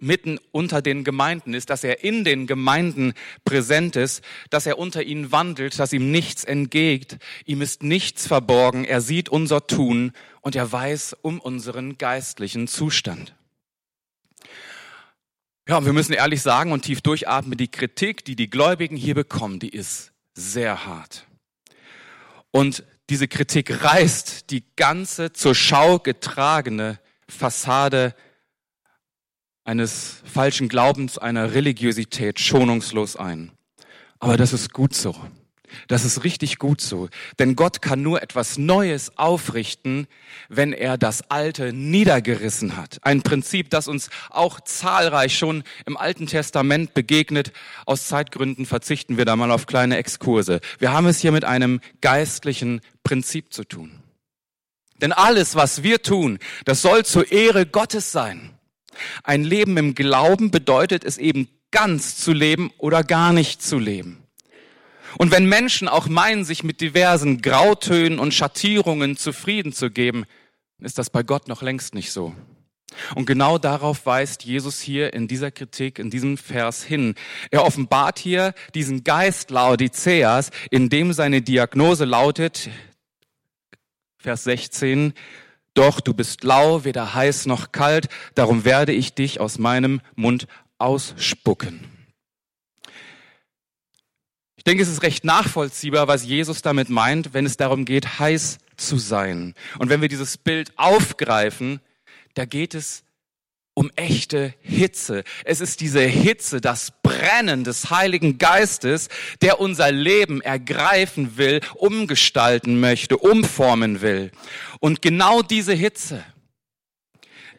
mitten 0.00 0.38
unter 0.52 0.80
den 0.80 1.02
Gemeinden 1.04 1.54
ist, 1.54 1.70
dass 1.70 1.82
er 1.82 2.04
in 2.04 2.24
den 2.24 2.46
Gemeinden 2.46 3.14
präsent 3.44 3.96
ist, 3.96 4.22
dass 4.48 4.64
er 4.64 4.78
unter 4.78 5.02
ihnen 5.02 5.32
wandelt, 5.32 5.78
dass 5.78 5.92
ihm 5.92 6.10
nichts 6.10 6.44
entgeht, 6.44 7.18
ihm 7.44 7.62
ist 7.62 7.82
nichts 7.82 8.26
verborgen, 8.26 8.84
er 8.84 9.00
sieht 9.00 9.28
unser 9.28 9.66
Tun 9.66 10.12
und 10.40 10.54
er 10.54 10.70
weiß 10.70 11.16
um 11.22 11.40
unseren 11.40 11.98
geistlichen 11.98 12.68
Zustand. 12.68 13.34
Ja, 15.68 15.84
wir 15.84 15.92
müssen 15.92 16.12
ehrlich 16.12 16.42
sagen 16.42 16.72
und 16.72 16.82
tief 16.82 17.02
durchatmen, 17.02 17.58
die 17.58 17.68
Kritik, 17.68 18.24
die 18.24 18.36
die 18.36 18.48
Gläubigen 18.48 18.96
hier 18.96 19.14
bekommen, 19.14 19.58
die 19.58 19.68
ist 19.68 20.12
sehr 20.32 20.86
hart. 20.86 21.26
Und 22.50 22.84
diese 23.10 23.28
Kritik 23.28 23.84
reißt 23.84 24.50
die 24.50 24.64
ganze 24.76 25.32
zur 25.32 25.54
Schau 25.54 25.98
getragene 25.98 26.98
Fassade 27.28 28.14
eines 29.64 30.22
falschen 30.24 30.68
Glaubens, 30.68 31.18
einer 31.18 31.52
Religiosität 31.52 32.40
schonungslos 32.40 33.16
ein. 33.16 33.52
Aber 34.18 34.36
das 34.36 34.52
ist 34.52 34.72
gut 34.72 34.94
so. 34.94 35.14
Das 35.86 36.04
ist 36.04 36.24
richtig 36.24 36.58
gut 36.58 36.80
so. 36.80 37.08
Denn 37.38 37.56
Gott 37.56 37.82
kann 37.82 38.02
nur 38.02 38.22
etwas 38.22 38.58
Neues 38.58 39.16
aufrichten, 39.18 40.06
wenn 40.48 40.72
er 40.72 40.98
das 40.98 41.30
Alte 41.30 41.72
niedergerissen 41.72 42.76
hat. 42.76 42.98
Ein 43.02 43.22
Prinzip, 43.22 43.70
das 43.70 43.88
uns 43.88 44.10
auch 44.30 44.60
zahlreich 44.60 45.36
schon 45.36 45.64
im 45.86 45.96
Alten 45.96 46.26
Testament 46.26 46.94
begegnet. 46.94 47.52
Aus 47.86 48.08
Zeitgründen 48.08 48.66
verzichten 48.66 49.16
wir 49.16 49.24
da 49.24 49.36
mal 49.36 49.50
auf 49.50 49.66
kleine 49.66 49.96
Exkurse. 49.96 50.60
Wir 50.78 50.92
haben 50.92 51.06
es 51.06 51.20
hier 51.20 51.32
mit 51.32 51.44
einem 51.44 51.80
geistlichen 52.00 52.80
Prinzip 53.04 53.52
zu 53.52 53.64
tun. 53.64 54.02
Denn 55.00 55.12
alles, 55.12 55.54
was 55.54 55.82
wir 55.82 56.02
tun, 56.02 56.38
das 56.64 56.82
soll 56.82 57.04
zur 57.04 57.30
Ehre 57.30 57.66
Gottes 57.66 58.12
sein. 58.12 58.58
Ein 59.22 59.44
Leben 59.44 59.76
im 59.76 59.94
Glauben 59.94 60.50
bedeutet 60.50 61.04
es 61.04 61.18
eben 61.18 61.48
ganz 61.70 62.16
zu 62.16 62.32
leben 62.32 62.72
oder 62.78 63.04
gar 63.04 63.32
nicht 63.32 63.62
zu 63.62 63.78
leben. 63.78 64.24
Und 65.16 65.30
wenn 65.30 65.46
Menschen 65.46 65.88
auch 65.88 66.08
meinen, 66.08 66.44
sich 66.44 66.62
mit 66.62 66.80
diversen 66.80 67.40
Grautönen 67.40 68.18
und 68.18 68.34
Schattierungen 68.34 69.16
zufrieden 69.16 69.72
zu 69.72 69.90
geben, 69.90 70.24
ist 70.80 70.98
das 70.98 71.10
bei 71.10 71.22
Gott 71.22 71.48
noch 71.48 71.62
längst 71.62 71.94
nicht 71.94 72.12
so. 72.12 72.34
Und 73.14 73.26
genau 73.26 73.58
darauf 73.58 74.06
weist 74.06 74.44
Jesus 74.44 74.80
hier 74.80 75.12
in 75.12 75.28
dieser 75.28 75.50
Kritik, 75.50 75.98
in 75.98 76.10
diesem 76.10 76.36
Vers 76.36 76.82
hin. 76.82 77.14
Er 77.50 77.64
offenbart 77.64 78.18
hier 78.18 78.54
diesen 78.74 79.04
Geist 79.04 79.50
Laodiceas, 79.50 80.50
in 80.70 80.88
dem 80.88 81.12
seine 81.12 81.42
Diagnose 81.42 82.04
lautet, 82.04 82.70
Vers 84.18 84.44
16, 84.44 85.12
doch 85.74 86.00
du 86.00 86.12
bist 86.12 86.42
lau, 86.42 86.84
weder 86.84 87.14
heiß 87.14 87.46
noch 87.46 87.70
kalt, 87.70 88.08
darum 88.34 88.64
werde 88.64 88.92
ich 88.92 89.14
dich 89.14 89.38
aus 89.38 89.58
meinem 89.58 90.00
Mund 90.16 90.48
ausspucken. 90.78 91.97
Denke, 94.68 94.82
es 94.82 94.90
ist 94.90 95.02
recht 95.02 95.24
nachvollziehbar, 95.24 96.08
was 96.08 96.26
Jesus 96.26 96.60
damit 96.60 96.90
meint, 96.90 97.32
wenn 97.32 97.46
es 97.46 97.56
darum 97.56 97.86
geht, 97.86 98.18
heiß 98.18 98.58
zu 98.76 98.98
sein. 98.98 99.54
Und 99.78 99.88
wenn 99.88 100.02
wir 100.02 100.10
dieses 100.10 100.36
Bild 100.36 100.74
aufgreifen, 100.76 101.80
da 102.34 102.44
geht 102.44 102.74
es 102.74 103.02
um 103.72 103.90
echte 103.96 104.52
Hitze. 104.60 105.24
Es 105.46 105.62
ist 105.62 105.80
diese 105.80 106.02
Hitze, 106.02 106.60
das 106.60 106.92
Brennen 107.02 107.64
des 107.64 107.88
Heiligen 107.88 108.36
Geistes, 108.36 109.08
der 109.40 109.58
unser 109.58 109.90
Leben 109.90 110.42
ergreifen 110.42 111.38
will, 111.38 111.62
umgestalten 111.74 112.78
möchte, 112.78 113.16
umformen 113.16 114.02
will. 114.02 114.32
Und 114.80 115.00
genau 115.00 115.40
diese 115.40 115.72
Hitze, 115.72 116.22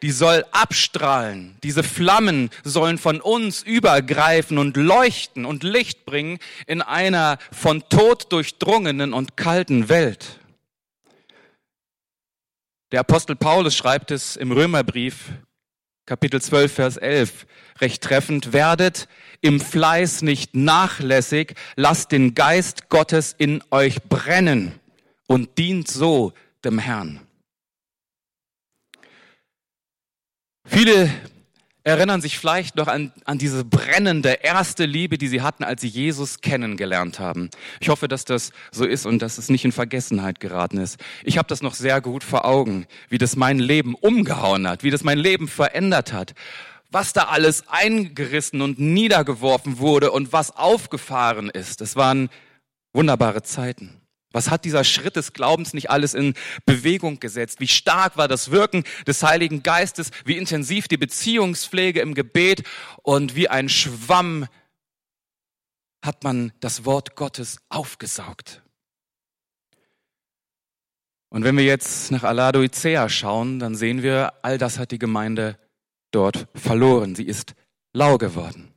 die 0.02 0.10
soll 0.10 0.44
abstrahlen. 0.52 1.56
Diese 1.62 1.82
Flammen 1.82 2.50
sollen 2.64 2.98
von 2.98 3.20
uns 3.20 3.62
übergreifen 3.62 4.58
und 4.58 4.76
leuchten 4.76 5.44
und 5.44 5.62
Licht 5.62 6.04
bringen 6.06 6.38
in 6.66 6.82
einer 6.82 7.38
von 7.52 7.82
Tod 7.88 8.32
durchdrungenen 8.32 9.12
und 9.12 9.36
kalten 9.36 9.88
Welt. 9.88 10.40
Der 12.92 13.00
Apostel 13.00 13.36
Paulus 13.36 13.76
schreibt 13.76 14.10
es 14.10 14.36
im 14.36 14.50
Römerbrief, 14.50 15.32
Kapitel 16.06 16.42
12, 16.42 16.72
Vers 16.72 16.96
11, 16.96 17.46
recht 17.80 18.02
treffend, 18.02 18.52
werdet 18.52 19.06
im 19.42 19.60
Fleiß 19.60 20.22
nicht 20.22 20.56
nachlässig, 20.56 21.54
lasst 21.76 22.10
den 22.10 22.34
Geist 22.34 22.88
Gottes 22.88 23.32
in 23.38 23.62
euch 23.70 24.02
brennen 24.02 24.72
und 25.28 25.56
dient 25.56 25.86
so 25.86 26.32
dem 26.64 26.80
Herrn. 26.80 27.20
Viele 30.72 31.10
erinnern 31.82 32.20
sich 32.20 32.38
vielleicht 32.38 32.76
noch 32.76 32.86
an, 32.86 33.12
an 33.24 33.38
diese 33.38 33.64
brennende 33.64 34.38
erste 34.40 34.84
Liebe, 34.84 35.18
die 35.18 35.26
sie 35.26 35.42
hatten, 35.42 35.64
als 35.64 35.80
sie 35.80 35.88
Jesus 35.88 36.42
kennengelernt 36.42 37.18
haben. 37.18 37.50
Ich 37.80 37.88
hoffe, 37.88 38.06
dass 38.06 38.24
das 38.24 38.52
so 38.70 38.84
ist 38.84 39.04
und 39.04 39.20
dass 39.20 39.36
es 39.36 39.48
nicht 39.48 39.64
in 39.64 39.72
Vergessenheit 39.72 40.38
geraten 40.38 40.78
ist. 40.78 41.00
Ich 41.24 41.38
habe 41.38 41.48
das 41.48 41.60
noch 41.60 41.74
sehr 41.74 42.00
gut 42.00 42.22
vor 42.22 42.44
Augen, 42.44 42.86
wie 43.08 43.18
das 43.18 43.34
mein 43.34 43.58
Leben 43.58 43.96
umgehauen 43.96 44.68
hat, 44.68 44.84
wie 44.84 44.92
das 44.92 45.02
mein 45.02 45.18
Leben 45.18 45.48
verändert 45.48 46.12
hat, 46.12 46.34
was 46.92 47.12
da 47.12 47.24
alles 47.24 47.64
eingerissen 47.66 48.62
und 48.62 48.78
niedergeworfen 48.78 49.78
wurde 49.80 50.12
und 50.12 50.32
was 50.32 50.56
aufgefahren 50.56 51.50
ist. 51.50 51.80
Es 51.80 51.96
waren 51.96 52.30
wunderbare 52.92 53.42
Zeiten. 53.42 53.99
Was 54.32 54.50
hat 54.50 54.64
dieser 54.64 54.84
Schritt 54.84 55.16
des 55.16 55.32
Glaubens 55.32 55.74
nicht 55.74 55.90
alles 55.90 56.14
in 56.14 56.34
Bewegung 56.64 57.18
gesetzt? 57.18 57.58
Wie 57.58 57.68
stark 57.68 58.16
war 58.16 58.28
das 58.28 58.50
Wirken 58.50 58.84
des 59.06 59.22
Heiligen 59.22 59.62
Geistes? 59.62 60.10
Wie 60.24 60.36
intensiv 60.36 60.86
die 60.86 60.96
Beziehungspflege 60.96 62.00
im 62.00 62.14
Gebet? 62.14 62.62
Und 63.02 63.34
wie 63.34 63.48
ein 63.48 63.68
Schwamm 63.68 64.46
hat 66.02 66.22
man 66.22 66.52
das 66.60 66.84
Wort 66.84 67.16
Gottes 67.16 67.58
aufgesaugt. 67.68 68.62
Und 71.28 71.44
wenn 71.44 71.56
wir 71.56 71.64
jetzt 71.64 72.10
nach 72.10 72.24
Aladoicea 72.24 73.08
schauen, 73.08 73.58
dann 73.58 73.76
sehen 73.76 74.02
wir, 74.02 74.32
all 74.42 74.58
das 74.58 74.78
hat 74.78 74.90
die 74.90 74.98
Gemeinde 74.98 75.58
dort 76.10 76.48
verloren. 76.54 77.14
Sie 77.14 77.24
ist 77.24 77.54
lau 77.92 78.18
geworden. 78.18 78.72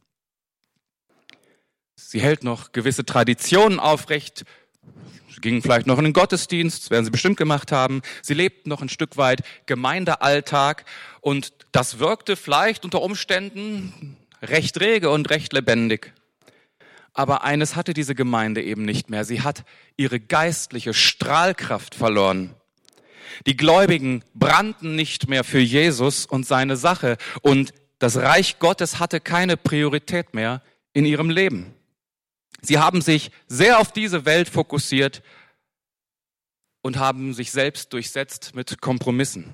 Sie 1.95 2.21
hält 2.21 2.43
noch 2.43 2.71
gewisse 2.71 3.05
Traditionen 3.05 3.79
aufrecht, 3.79 4.45
gingen 5.43 5.61
vielleicht 5.61 5.85
noch 5.85 5.99
in 5.99 6.05
den 6.05 6.13
Gottesdienst, 6.13 6.89
werden 6.89 7.05
sie 7.05 7.11
bestimmt 7.11 7.37
gemacht 7.37 7.71
haben. 7.71 8.01
Sie 8.23 8.33
lebten 8.33 8.69
noch 8.69 8.81
ein 8.81 8.89
Stück 8.89 9.17
weit 9.17 9.43
Gemeindealltag 9.67 10.85
und 11.21 11.53
das 11.71 11.99
wirkte 11.99 12.35
vielleicht 12.35 12.83
unter 12.83 13.03
Umständen 13.03 14.17
recht 14.41 14.79
rege 14.79 15.11
und 15.11 15.29
recht 15.29 15.53
lebendig. 15.53 16.13
Aber 17.13 17.43
eines 17.43 17.75
hatte 17.75 17.93
diese 17.93 18.15
Gemeinde 18.15 18.63
eben 18.63 18.85
nicht 18.85 19.11
mehr. 19.11 19.23
Sie 19.23 19.41
hat 19.41 19.63
ihre 19.97 20.19
geistliche 20.19 20.95
Strahlkraft 20.95 21.93
verloren. 21.93 22.55
Die 23.45 23.55
Gläubigen 23.57 24.23
brannten 24.33 24.95
nicht 24.95 25.29
mehr 25.29 25.43
für 25.43 25.59
Jesus 25.59 26.25
und 26.25 26.47
seine 26.47 26.75
Sache 26.75 27.17
und 27.41 27.73
das 27.99 28.17
Reich 28.17 28.59
Gottes 28.59 28.99
hatte 28.99 29.19
keine 29.19 29.57
Priorität 29.57 30.33
mehr 30.33 30.61
in 30.93 31.05
ihrem 31.05 31.29
Leben. 31.29 31.73
Sie 32.63 32.79
haben 32.79 33.01
sich 33.01 33.31
sehr 33.47 33.79
auf 33.79 33.91
diese 33.91 34.25
Welt 34.25 34.49
fokussiert 34.49 35.21
und 36.81 36.97
haben 36.97 37.33
sich 37.33 37.51
selbst 37.51 37.93
durchsetzt 37.93 38.55
mit 38.55 38.81
Kompromissen. 38.81 39.53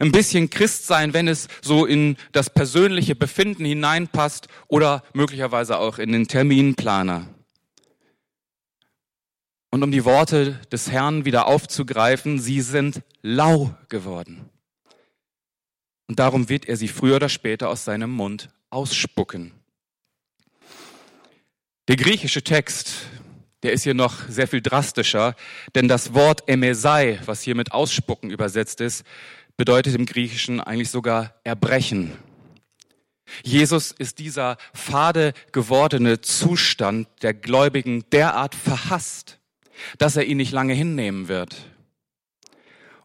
Ein 0.00 0.12
bisschen 0.12 0.50
Christ 0.50 0.86
sein, 0.86 1.12
wenn 1.14 1.28
es 1.28 1.48
so 1.62 1.84
in 1.86 2.16
das 2.32 2.50
persönliche 2.50 3.14
Befinden 3.14 3.64
hineinpasst 3.64 4.48
oder 4.66 5.02
möglicherweise 5.14 5.78
auch 5.78 5.98
in 5.98 6.12
den 6.12 6.26
Terminplaner. 6.26 7.28
Und 9.70 9.82
um 9.82 9.92
die 9.92 10.04
Worte 10.04 10.60
des 10.72 10.90
Herrn 10.90 11.24
wieder 11.24 11.46
aufzugreifen, 11.46 12.38
sie 12.38 12.60
sind 12.60 13.02
lau 13.22 13.74
geworden. 13.88 14.48
Und 16.08 16.18
darum 16.18 16.48
wird 16.48 16.66
er 16.66 16.76
sie 16.76 16.88
früher 16.88 17.16
oder 17.16 17.28
später 17.28 17.68
aus 17.68 17.84
seinem 17.84 18.10
Mund 18.10 18.48
ausspucken. 18.70 19.57
Der 21.88 21.96
griechische 21.96 22.42
Text, 22.42 23.06
der 23.62 23.72
ist 23.72 23.84
hier 23.84 23.94
noch 23.94 24.28
sehr 24.28 24.46
viel 24.46 24.60
drastischer, 24.60 25.34
denn 25.74 25.88
das 25.88 26.12
Wort 26.12 26.46
Emesai, 26.46 27.18
was 27.24 27.40
hier 27.40 27.54
mit 27.54 27.72
Ausspucken 27.72 28.28
übersetzt 28.28 28.82
ist, 28.82 29.06
bedeutet 29.56 29.94
im 29.94 30.04
Griechischen 30.04 30.60
eigentlich 30.60 30.90
sogar 30.90 31.34
Erbrechen. 31.44 32.12
Jesus 33.42 33.90
ist 33.90 34.18
dieser 34.18 34.58
fade 34.74 35.32
gewordene 35.50 36.20
Zustand 36.20 37.08
der 37.22 37.32
Gläubigen 37.32 38.04
derart 38.12 38.54
verhasst, 38.54 39.38
dass 39.96 40.16
er 40.16 40.26
ihn 40.26 40.36
nicht 40.36 40.52
lange 40.52 40.74
hinnehmen 40.74 41.28
wird. 41.28 41.56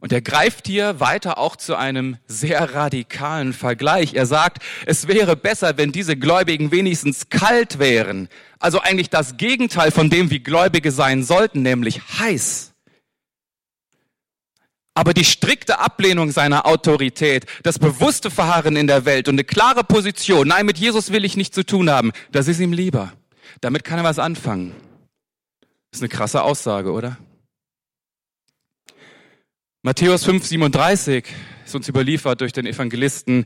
Und 0.03 0.11
er 0.11 0.21
greift 0.21 0.67
hier 0.67 0.99
weiter 0.99 1.37
auch 1.37 1.55
zu 1.55 1.77
einem 1.77 2.17
sehr 2.27 2.73
radikalen 2.75 3.53
Vergleich. 3.53 4.15
Er 4.15 4.25
sagt, 4.25 4.61
es 4.85 5.07
wäre 5.07 5.37
besser, 5.37 5.77
wenn 5.77 5.93
diese 5.93 6.17
Gläubigen 6.17 6.73
wenigstens 6.73 7.29
kalt 7.29 7.79
wären. 7.79 8.27
Also 8.59 8.81
eigentlich 8.81 9.09
das 9.09 9.37
Gegenteil 9.37 9.91
von 9.91 10.09
dem, 10.09 10.29
wie 10.29 10.41
Gläubige 10.41 10.91
sein 10.91 11.23
sollten, 11.23 11.61
nämlich 11.61 12.01
heiß. 12.19 12.73
Aber 14.93 15.13
die 15.13 15.23
strikte 15.23 15.79
Ablehnung 15.79 16.31
seiner 16.31 16.65
Autorität, 16.65 17.45
das 17.63 17.79
bewusste 17.79 18.29
Verharren 18.29 18.75
in 18.75 18.87
der 18.87 19.05
Welt 19.05 19.29
und 19.29 19.35
eine 19.35 19.45
klare 19.45 19.85
Position, 19.85 20.49
nein, 20.49 20.65
mit 20.65 20.77
Jesus 20.77 21.13
will 21.13 21.23
ich 21.23 21.37
nichts 21.37 21.55
zu 21.55 21.65
tun 21.65 21.89
haben, 21.89 22.11
das 22.33 22.49
ist 22.49 22.59
ihm 22.59 22.73
lieber. 22.73 23.13
Damit 23.61 23.85
kann 23.85 23.99
er 23.99 24.03
was 24.03 24.19
anfangen. 24.19 24.75
Das 25.91 25.99
ist 25.99 26.01
eine 26.01 26.09
krasse 26.09 26.43
Aussage, 26.43 26.91
oder? 26.91 27.17
Matthäus 29.85 30.23
5, 30.23 30.45
37 30.45 31.25
ist 31.65 31.75
uns 31.75 31.89
überliefert 31.89 32.39
durch 32.39 32.53
den 32.53 32.65
Evangelisten, 32.65 33.43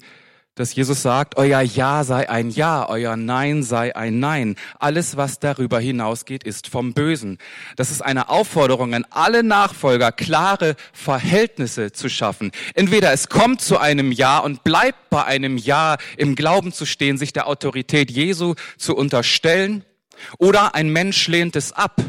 dass 0.54 0.76
Jesus 0.76 1.02
sagt, 1.02 1.36
euer 1.36 1.62
Ja 1.62 2.04
sei 2.04 2.30
ein 2.30 2.52
Ja, 2.52 2.88
euer 2.88 3.18
Nein 3.18 3.64
sei 3.64 3.96
ein 3.96 4.20
Nein. 4.20 4.56
Alles, 4.78 5.18
was 5.18 5.40
darüber 5.40 5.80
hinausgeht, 5.80 6.44
ist 6.44 6.68
vom 6.68 6.94
Bösen. 6.94 7.40
Das 7.76 7.90
ist 7.90 8.04
eine 8.04 8.30
Aufforderung 8.30 8.94
an 8.94 9.08
alle 9.10 9.42
Nachfolger, 9.42 10.12
klare 10.12 10.76
Verhältnisse 10.94 11.92
zu 11.92 12.08
schaffen. 12.08 12.52
Entweder 12.76 13.12
es 13.12 13.30
kommt 13.30 13.62
zu 13.62 13.80
einem 13.80 14.12
Ja 14.12 14.38
und 14.38 14.64
bleibt 14.64 15.10
bei 15.10 15.26
einem 15.26 15.58
Ja 15.58 15.98
im 16.18 16.36
Glauben 16.36 16.72
zu 16.72 16.86
stehen, 16.86 17.18
sich 17.18 17.34
der 17.34 17.48
Autorität 17.48 18.12
Jesu 18.12 18.54
zu 18.78 18.96
unterstellen, 18.96 19.84
oder 20.38 20.76
ein 20.76 20.90
Mensch 20.90 21.28
lehnt 21.28 21.56
es 21.56 21.74
ab 21.74 22.00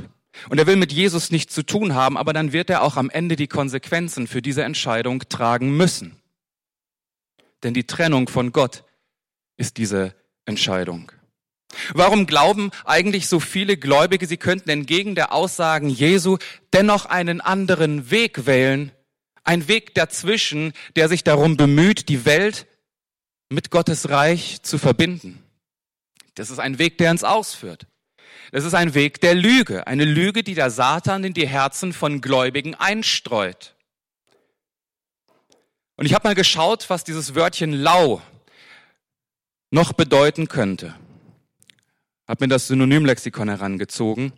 und 0.48 0.58
er 0.58 0.66
will 0.66 0.76
mit 0.76 0.92
Jesus 0.92 1.30
nichts 1.30 1.54
zu 1.54 1.62
tun 1.62 1.94
haben, 1.94 2.16
aber 2.16 2.32
dann 2.32 2.52
wird 2.52 2.70
er 2.70 2.82
auch 2.82 2.96
am 2.96 3.10
Ende 3.10 3.36
die 3.36 3.46
Konsequenzen 3.46 4.26
für 4.26 4.42
diese 4.42 4.64
Entscheidung 4.64 5.28
tragen 5.28 5.76
müssen. 5.76 6.16
Denn 7.62 7.74
die 7.74 7.86
Trennung 7.86 8.28
von 8.28 8.52
Gott 8.52 8.84
ist 9.56 9.76
diese 9.76 10.14
Entscheidung. 10.44 11.12
Warum 11.92 12.26
glauben 12.26 12.70
eigentlich 12.84 13.26
so 13.28 13.40
viele 13.40 13.76
Gläubige, 13.76 14.26
sie 14.26 14.36
könnten 14.36 14.70
entgegen 14.70 15.14
der 15.14 15.32
Aussagen 15.32 15.88
Jesu 15.88 16.38
dennoch 16.72 17.04
einen 17.04 17.40
anderen 17.40 18.10
Weg 18.10 18.46
wählen? 18.46 18.92
Ein 19.44 19.68
Weg 19.68 19.94
dazwischen, 19.94 20.72
der 20.96 21.08
sich 21.08 21.24
darum 21.24 21.56
bemüht, 21.56 22.08
die 22.08 22.24
Welt 22.24 22.66
mit 23.48 23.70
Gottes 23.70 24.08
Reich 24.08 24.62
zu 24.62 24.78
verbinden. 24.78 25.42
Das 26.34 26.50
ist 26.50 26.58
ein 26.58 26.78
Weg, 26.78 26.98
der 26.98 27.10
uns 27.10 27.24
ausführt. 27.24 27.86
Das 28.50 28.64
ist 28.64 28.74
ein 28.74 28.94
Weg 28.94 29.20
der 29.20 29.34
Lüge, 29.34 29.86
eine 29.86 30.04
Lüge, 30.04 30.42
die 30.42 30.54
der 30.54 30.70
Satan 30.70 31.24
in 31.24 31.34
die 31.34 31.46
Herzen 31.46 31.92
von 31.92 32.20
Gläubigen 32.20 32.74
einstreut. 32.74 33.74
Und 35.96 36.06
ich 36.06 36.14
habe 36.14 36.28
mal 36.28 36.34
geschaut, 36.34 36.88
was 36.88 37.04
dieses 37.04 37.34
Wörtchen 37.34 37.72
lau 37.72 38.22
noch 39.70 39.92
bedeuten 39.92 40.48
könnte. 40.48 40.94
Habe 42.26 42.44
mir 42.44 42.48
das 42.48 42.68
Synonymlexikon 42.68 43.48
herangezogen. 43.48 44.32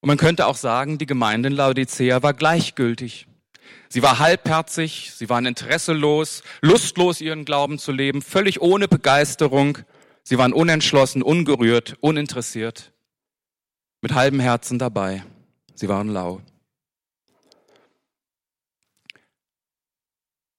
Und 0.00 0.06
man 0.06 0.18
könnte 0.18 0.46
auch 0.46 0.56
sagen, 0.56 0.98
die 0.98 1.06
Gemeinde 1.06 1.48
in 1.48 1.54
Laodicea 1.54 2.22
war 2.22 2.34
gleichgültig. 2.34 3.26
Sie 3.88 4.02
war 4.02 4.18
halbherzig, 4.18 5.12
sie 5.14 5.28
waren 5.28 5.46
interesselos, 5.46 6.42
lustlos 6.60 7.20
ihren 7.20 7.44
Glauben 7.44 7.78
zu 7.78 7.92
leben, 7.92 8.22
völlig 8.22 8.60
ohne 8.60 8.88
Begeisterung. 8.88 9.78
Sie 10.22 10.38
waren 10.38 10.52
unentschlossen, 10.52 11.22
ungerührt, 11.22 11.96
uninteressiert, 12.00 12.92
mit 14.00 14.14
halbem 14.14 14.40
Herzen 14.40 14.78
dabei. 14.78 15.24
Sie 15.74 15.88
waren 15.88 16.08
lau. 16.08 16.40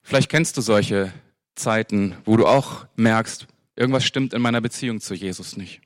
Vielleicht 0.03 0.29
kennst 0.29 0.57
du 0.57 0.61
solche 0.61 1.13
Zeiten, 1.55 2.17
wo 2.25 2.35
du 2.37 2.45
auch 2.45 2.85
merkst, 2.95 3.47
irgendwas 3.75 4.03
stimmt 4.03 4.33
in 4.33 4.41
meiner 4.41 4.61
Beziehung 4.61 4.99
zu 4.99 5.13
Jesus 5.13 5.55
nicht. 5.57 5.81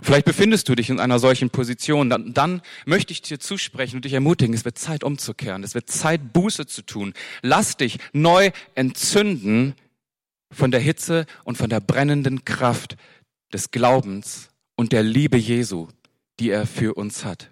Vielleicht 0.00 0.26
befindest 0.26 0.68
du 0.68 0.74
dich 0.74 0.90
in 0.90 1.00
einer 1.00 1.18
solchen 1.18 1.50
Position. 1.50 2.08
Dann, 2.08 2.34
dann, 2.34 2.62
möchte 2.86 3.12
ich 3.12 3.22
dir 3.22 3.40
zusprechen 3.40 3.96
und 3.96 4.04
dich 4.04 4.12
ermutigen, 4.12 4.54
es 4.54 4.64
wird 4.64 4.78
Zeit 4.78 5.04
umzukehren. 5.04 5.64
Es 5.64 5.74
wird 5.74 5.90
Zeit, 5.90 6.32
Buße 6.32 6.66
zu 6.66 6.82
tun. 6.82 7.14
Lass 7.42 7.76
dich 7.76 7.98
neu 8.12 8.50
entzünden 8.74 9.74
von 10.52 10.70
der 10.70 10.80
Hitze 10.80 11.26
und 11.44 11.58
von 11.58 11.70
der 11.70 11.80
brennenden 11.80 12.44
Kraft 12.44 12.96
des 13.52 13.70
Glaubens 13.70 14.48
und 14.76 14.92
der 14.92 15.02
Liebe 15.02 15.36
Jesu, 15.36 15.88
die 16.38 16.50
er 16.50 16.66
für 16.66 16.94
uns 16.94 17.24
hat. 17.24 17.50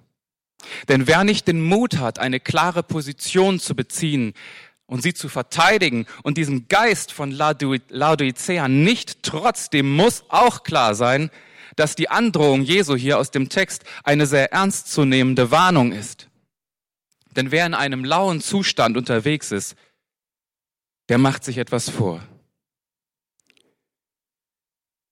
Denn 0.88 1.06
wer 1.06 1.24
nicht 1.24 1.48
den 1.48 1.62
Mut 1.62 1.98
hat, 1.98 2.18
eine 2.18 2.40
klare 2.40 2.82
Position 2.82 3.60
zu 3.60 3.74
beziehen 3.74 4.34
und 4.86 5.02
sie 5.02 5.14
zu 5.14 5.28
verteidigen 5.28 6.06
und 6.22 6.36
diesen 6.36 6.68
Geist 6.68 7.12
von 7.12 7.30
Laodicea 7.30 8.68
nicht 8.68 9.22
trotzdem 9.22 9.94
muss 9.94 10.24
auch 10.28 10.62
klar 10.62 10.94
sein, 10.94 11.30
dass 11.76 11.94
die 11.94 12.10
Androhung 12.10 12.62
Jesu 12.62 12.96
hier 12.96 13.18
aus 13.18 13.30
dem 13.30 13.48
Text 13.48 13.84
eine 14.04 14.26
sehr 14.26 14.52
ernstzunehmende 14.52 15.50
Warnung 15.50 15.92
ist. 15.92 16.28
Denn 17.36 17.52
wer 17.52 17.64
in 17.64 17.74
einem 17.74 18.04
lauen 18.04 18.40
Zustand 18.40 18.96
unterwegs 18.96 19.52
ist, 19.52 19.76
der 21.08 21.18
macht 21.18 21.44
sich 21.44 21.58
etwas 21.58 21.88
vor. 21.88 22.20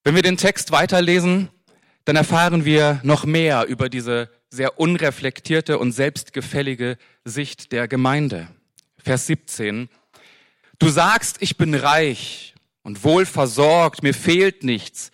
Wenn 0.08 0.14
wir 0.14 0.22
den 0.22 0.38
Text 0.38 0.72
weiterlesen, 0.72 1.50
dann 2.06 2.16
erfahren 2.16 2.64
wir 2.64 2.98
noch 3.02 3.26
mehr 3.26 3.66
über 3.66 3.90
diese 3.90 4.30
sehr 4.48 4.80
unreflektierte 4.80 5.78
und 5.78 5.92
selbstgefällige 5.92 6.96
Sicht 7.26 7.72
der 7.72 7.88
Gemeinde. 7.88 8.48
Vers 8.96 9.26
17. 9.26 9.90
Du 10.78 10.88
sagst, 10.88 11.42
ich 11.42 11.58
bin 11.58 11.74
reich 11.74 12.54
und 12.82 13.04
wohl 13.04 13.26
versorgt, 13.26 14.02
mir 14.02 14.14
fehlt 14.14 14.64
nichts, 14.64 15.10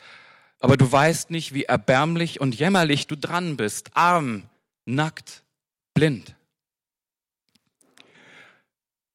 aber 0.60 0.76
du 0.76 0.92
weißt 0.92 1.28
nicht, 1.28 1.54
wie 1.54 1.64
erbärmlich 1.64 2.40
und 2.40 2.54
jämmerlich 2.54 3.08
du 3.08 3.16
dran 3.16 3.56
bist, 3.56 3.96
arm, 3.96 4.44
nackt, 4.84 5.42
blind. 5.92 6.36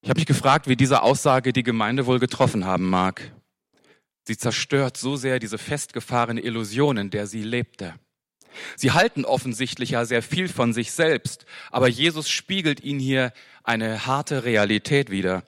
Ich 0.02 0.10
habe 0.10 0.20
mich 0.20 0.28
gefragt, 0.28 0.68
wie 0.68 0.76
diese 0.76 1.04
Aussage 1.04 1.54
die 1.54 1.64
Gemeinde 1.64 2.06
wohl 2.06 2.20
getroffen 2.20 2.66
haben 2.66 2.90
mag. 2.90 3.32
Sie 4.30 4.38
zerstört 4.38 4.96
so 4.96 5.16
sehr 5.16 5.40
diese 5.40 5.58
festgefahrene 5.58 6.42
Illusion, 6.42 6.98
in 6.98 7.10
der 7.10 7.26
sie 7.26 7.42
lebte. 7.42 7.96
Sie 8.76 8.92
halten 8.92 9.26
offensichtlich 9.26 9.90
ja 9.90 10.06
sehr 10.06 10.22
viel 10.22 10.48
von 10.48 10.72
sich 10.72 10.92
selbst, 10.92 11.48
aber 11.72 11.88
Jesus 11.88 12.30
spiegelt 12.30 12.84
ihnen 12.84 13.00
hier 13.00 13.34
eine 13.64 14.06
harte 14.06 14.44
Realität 14.44 15.10
wider. 15.10 15.44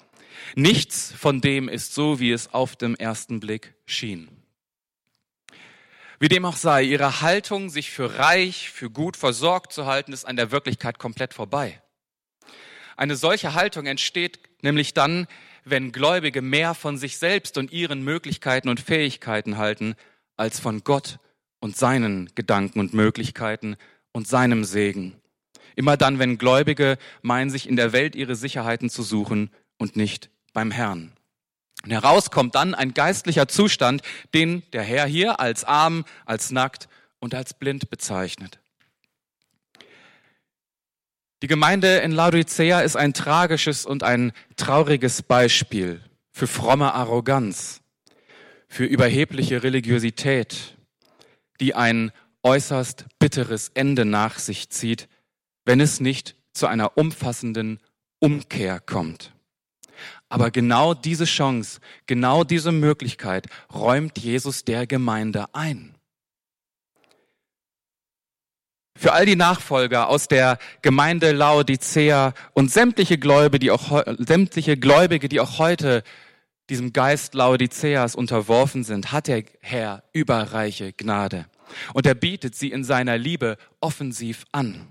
Nichts 0.56 1.14
von 1.16 1.42
dem 1.42 1.70
ist 1.70 1.94
so, 1.94 2.20
wie 2.20 2.32
es 2.32 2.56
auf 2.56 2.76
dem 2.76 2.96
ersten 2.96 3.40
Blick 3.40 3.76
schien. 3.86 4.30
Wie 6.18 6.28
dem 6.28 6.44
auch 6.44 6.58
sei, 6.58 6.82
ihre 6.82 7.22
Haltung, 7.22 7.70
sich 7.70 7.92
für 7.92 8.18
reich, 8.18 8.72
für 8.72 8.90
gut 8.90 9.16
versorgt 9.16 9.74
zu 9.74 9.86
halten, 9.86 10.12
ist 10.12 10.26
an 10.26 10.38
der 10.38 10.50
Wirklichkeit 10.50 10.98
komplett 10.98 11.36
vorbei. 11.36 11.84
Eine 12.98 13.16
solche 13.16 13.54
Haltung 13.54 13.86
entsteht 13.86 14.40
nämlich 14.64 14.96
dann, 14.96 15.28
wenn 15.64 15.92
Gläubige 15.92 16.42
mehr 16.42 16.74
von 16.74 16.98
sich 16.98 17.18
selbst 17.18 17.58
und 17.58 17.72
ihren 17.72 18.04
Möglichkeiten 18.04 18.70
und 18.70 18.80
Fähigkeiten 18.80 19.58
halten, 19.58 19.96
als 20.38 20.60
von 20.60 20.84
Gott 20.84 21.20
und 21.60 21.78
seinen 21.78 22.32
Gedanken 22.36 22.80
und 22.80 22.94
Möglichkeiten 22.94 23.78
und 24.12 24.28
seinem 24.28 24.64
Segen. 24.64 25.16
Immer 25.76 25.98
dann, 25.98 26.20
wenn 26.20 26.38
Gläubige 26.38 26.98
meinen, 27.22 27.50
sich 27.50 27.68
in 27.68 27.76
der 27.76 27.94
Welt 27.94 28.16
ihre 28.16 28.36
Sicherheiten 28.36 28.90
zu 28.90 29.04
suchen 29.04 29.52
und 29.78 29.96
nicht 29.96 30.30
beim 30.54 30.72
Herrn. 30.72 31.14
Und 31.84 31.92
heraus 31.92 32.30
kommt 32.30 32.56
dann 32.56 32.76
ein 32.76 32.94
geistlicher 32.94 33.48
Zustand, 33.48 34.02
den 34.34 34.64
der 34.74 34.84
Herr 34.84 35.06
hier 35.06 35.40
als 35.40 35.64
arm, 35.64 36.06
als 36.26 36.52
nackt 36.52 36.90
und 37.20 37.34
als 37.34 37.54
blind 37.54 37.90
bezeichnet. 37.90 38.61
Die 41.42 41.48
Gemeinde 41.48 41.98
in 41.98 42.12
Laodicea 42.12 42.82
ist 42.82 42.96
ein 42.96 43.14
tragisches 43.14 43.86
und 43.86 44.04
ein 44.04 44.32
trauriges 44.58 45.24
Beispiel 45.24 46.00
für 46.32 46.46
fromme 46.46 46.94
Arroganz, 46.94 47.82
für 48.68 48.86
überhebliche 48.86 49.64
Religiosität, 49.64 50.78
die 51.60 51.74
ein 51.74 52.12
äußerst 52.44 53.06
bitteres 53.18 53.72
Ende 53.74 54.06
nach 54.06 54.38
sich 54.38 54.70
zieht, 54.70 55.10
wenn 55.66 55.80
es 55.80 56.00
nicht 56.00 56.36
zu 56.54 56.68
einer 56.68 56.98
umfassenden 56.98 57.80
Umkehr 58.20 58.80
kommt. 58.80 59.34
Aber 60.30 60.52
genau 60.52 60.94
diese 60.94 61.26
Chance, 61.26 61.80
genau 62.06 62.44
diese 62.44 62.72
Möglichkeit 62.72 63.48
räumt 63.74 64.20
Jesus 64.20 64.64
der 64.64 64.86
Gemeinde 64.86 65.46
ein. 65.54 65.96
Für 69.02 69.14
all 69.14 69.26
die 69.26 69.36
Nachfolger 69.36 70.10
aus 70.10 70.28
der 70.28 70.60
Gemeinde 70.84 71.32
Laodicea 71.32 72.36
und 72.54 72.72
sämtliche 72.72 73.18
Gläubige, 73.18 73.58
die 73.58 73.72
auch, 73.72 74.04
sämtliche 74.20 74.78
Gläubige, 74.78 75.28
die 75.28 75.40
auch 75.40 75.58
heute 75.58 76.04
diesem 76.70 76.94
Geist 76.94 77.34
Laodiceas 77.34 78.14
unterworfen 78.14 78.84
sind, 78.84 79.12
hat 79.12 79.26
der 79.26 79.44
Herr 79.60 80.04
überreiche 80.14 80.94
Gnade. 80.94 81.48
Und 81.94 82.06
er 82.06 82.14
bietet 82.14 82.54
sie 82.54 82.72
in 82.72 82.84
seiner 82.84 83.18
Liebe 83.18 83.58
offensiv 83.80 84.46
an. 84.52 84.88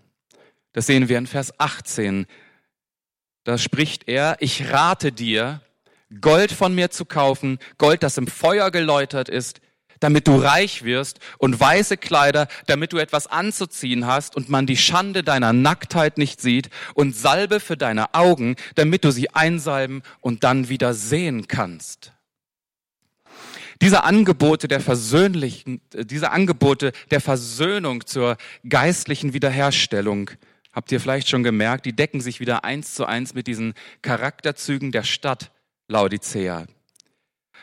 Das 0.73 0.87
sehen 0.87 1.09
wir 1.09 1.16
in 1.16 1.29
Vers 1.29 1.53
18. 1.61 2.27
Da 3.44 3.59
spricht 3.59 4.09
er, 4.09 4.38
ich 4.40 4.73
rate 4.73 5.12
dir, 5.12 5.61
Gold 6.20 6.51
von 6.51 6.75
mir 6.75 6.90
zu 6.90 7.05
kaufen, 7.05 7.61
Gold, 7.79 8.03
das 8.03 8.18
im 8.18 8.27
Feuer 8.27 8.73
geläutert 8.73 9.29
ist, 9.29 9.61
damit 10.00 10.26
du 10.26 10.36
reich 10.36 10.84
wirst 10.84 11.20
und 11.38 11.60
weiße 11.60 11.96
Kleider, 11.96 12.48
damit 12.66 12.92
du 12.92 12.98
etwas 12.98 13.26
anzuziehen 13.26 14.06
hast 14.06 14.34
und 14.34 14.48
man 14.48 14.66
die 14.66 14.76
Schande 14.76 15.22
deiner 15.22 15.52
Nacktheit 15.52 16.18
nicht 16.18 16.40
sieht 16.40 16.70
und 16.94 17.14
Salbe 17.14 17.60
für 17.60 17.76
deine 17.76 18.14
Augen, 18.14 18.56
damit 18.74 19.04
du 19.04 19.12
sie 19.12 19.30
einsalben 19.30 20.02
und 20.20 20.42
dann 20.42 20.68
wieder 20.68 20.94
sehen 20.94 21.46
kannst. 21.46 22.12
Diese 23.82 24.04
Angebote 24.04 24.68
der 24.68 24.80
versöhnlichen, 24.80 25.80
diese 25.94 26.32
Angebote 26.32 26.92
der 27.10 27.20
Versöhnung 27.20 28.06
zur 28.06 28.36
geistlichen 28.68 29.32
Wiederherstellung, 29.32 30.30
habt 30.72 30.92
ihr 30.92 31.00
vielleicht 31.00 31.28
schon 31.30 31.42
gemerkt, 31.42 31.86
die 31.86 31.94
decken 31.94 32.20
sich 32.20 32.40
wieder 32.40 32.64
eins 32.64 32.94
zu 32.94 33.06
eins 33.06 33.32
mit 33.32 33.46
diesen 33.46 33.74
Charakterzügen 34.02 34.92
der 34.92 35.02
Stadt 35.02 35.50
Laodicea. 35.88 36.66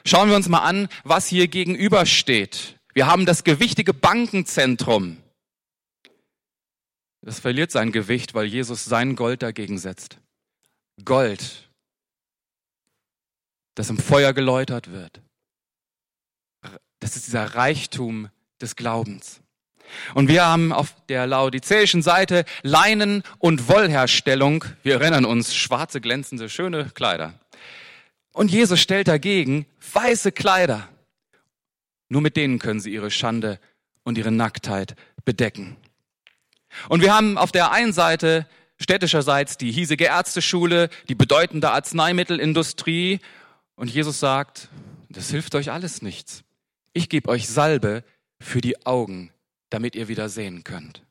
Schauen 0.08 0.30
wir 0.30 0.38
uns 0.38 0.48
mal 0.48 0.60
an, 0.60 0.88
was 1.04 1.28
hier 1.28 1.50
gegenübersteht. 1.50 2.80
Wir 2.94 3.08
haben 3.08 3.26
das 3.26 3.44
gewichtige 3.44 3.94
Bankenzentrum. 3.94 5.18
Das 7.22 7.42
verliert 7.42 7.72
sein 7.72 7.92
Gewicht, 7.92 8.34
weil 8.34 8.46
Jesus 8.46 8.86
sein 8.86 9.18
Gold 9.18 9.44
dagegen 9.44 9.78
setzt. 9.78 10.18
Gold, 11.04 11.70
das 13.76 13.90
im 13.90 13.98
Feuer 13.98 14.32
geläutert 14.32 14.92
wird. 14.94 15.20
Das 17.02 17.18
ist 17.18 17.28
dieser 17.28 17.56
Reichtum 17.56 18.30
des 18.62 18.78
Glaubens. 18.78 19.42
Und 20.14 20.30
wir 20.30 20.46
haben 20.46 20.72
auf 20.72 20.96
der 21.08 21.28
laodizäischen 21.28 22.02
Seite 22.02 22.46
Leinen- 22.64 23.24
und 23.40 23.68
Wollherstellung. 23.68 24.64
Wir 24.84 25.02
erinnern 25.02 25.26
uns, 25.26 25.54
schwarze, 25.54 26.00
glänzende, 26.00 26.48
schöne 26.48 26.92
Kleider. 26.92 27.34
Und 28.38 28.52
Jesus 28.52 28.80
stellt 28.80 29.08
dagegen 29.08 29.66
weiße 29.94 30.32
Kleider. 30.32 30.88
Nur 32.08 32.22
mit 32.22 32.38
denen 32.38 32.60
können 32.60 32.80
sie 32.80 32.94
ihre 32.94 33.10
Schande 33.10 33.60
und 34.04 34.16
ihre 34.16 34.32
Nacktheit 34.32 34.96
bedecken. 35.26 35.76
Und 36.88 37.02
wir 37.02 37.16
haben 37.16 37.40
auf 37.40 37.52
der 37.52 37.72
einen 37.72 37.94
Seite 37.94 38.46
städtischerseits 38.80 39.58
die 39.58 39.72
hiesige 39.72 40.06
Ärzteschule, 40.06 40.92
die 41.10 41.16
bedeutende 41.16 41.72
Arzneimittelindustrie. 41.72 43.22
Und 43.76 43.90
Jesus 43.90 44.20
sagt, 44.20 44.70
das 45.10 45.32
hilft 45.32 45.56
euch 45.56 45.72
alles 45.72 46.04
nichts. 46.04 46.44
Ich 46.94 47.10
gebe 47.10 47.30
euch 47.30 47.48
Salbe 47.48 48.04
für 48.40 48.62
die 48.62 48.86
Augen, 48.86 49.32
damit 49.72 49.96
ihr 49.96 50.10
wieder 50.10 50.30
sehen 50.30 50.64
könnt. 50.64 51.02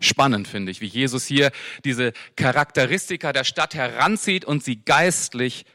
Spannend 0.00 0.48
finde 0.48 0.72
ich, 0.72 0.80
wie 0.80 0.86
Jesus 0.86 1.24
hier 1.24 1.52
diese 1.84 2.14
Charakteristika 2.34 3.32
der 3.32 3.44
Stadt 3.44 3.76
heranzieht 3.76 4.44
und 4.44 4.64
sie 4.64 4.82
geistlich 4.84 5.66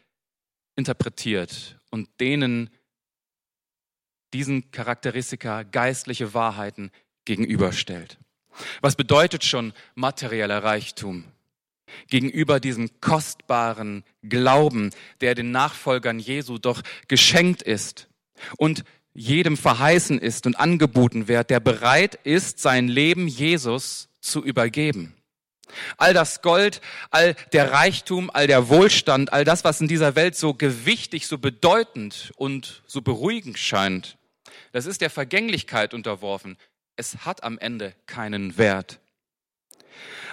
interpretiert 0.75 1.79
und 1.91 2.09
denen 2.19 2.69
diesen 4.33 4.71
Charakteristika 4.71 5.63
geistliche 5.63 6.33
Wahrheiten 6.33 6.91
gegenüberstellt. 7.25 8.19
Was 8.81 8.95
bedeutet 8.95 9.43
schon 9.43 9.73
materieller 9.95 10.63
Reichtum? 10.63 11.25
Gegenüber 12.09 12.59
diesem 12.59 12.99
kostbaren 12.99 14.03
Glauben, 14.23 14.91
der 15.21 15.35
den 15.35 15.51
Nachfolgern 15.51 16.19
Jesu 16.19 16.57
doch 16.57 16.81
geschenkt 17.07 17.61
ist 17.61 18.09
und 18.57 18.83
jedem 19.13 19.55
verheißen 19.55 20.19
ist 20.19 20.45
und 20.45 20.59
angeboten 20.59 21.27
wird, 21.27 21.49
der 21.49 21.61
bereit 21.61 22.15
ist, 22.23 22.59
sein 22.59 22.88
Leben 22.88 23.27
Jesus 23.27 24.09
zu 24.19 24.43
übergeben. 24.43 25.15
All 25.97 26.13
das 26.13 26.41
Gold, 26.41 26.82
all 27.10 27.36
der 27.54 27.71
Reichtum, 27.71 28.30
all 28.34 28.47
der 28.47 28.69
Wohlstand, 28.69 29.34
all 29.34 29.43
das, 29.43 29.63
was 29.63 29.82
in 29.82 29.88
dieser 29.88 30.15
Welt 30.15 30.36
so 30.36 30.54
gewichtig, 30.54 31.28
so 31.28 31.38
bedeutend 31.38 32.32
und 32.36 32.84
so 32.86 33.01
beruhigend 33.01 33.58
scheint, 33.58 34.17
das 34.71 34.86
ist 34.86 35.01
der 35.01 35.10
Vergänglichkeit 35.10 35.93
unterworfen. 35.93 36.58
Es 36.95 37.25
hat 37.25 37.43
am 37.43 37.58
Ende 37.58 37.93
keinen 38.06 38.58
Wert. 38.58 38.99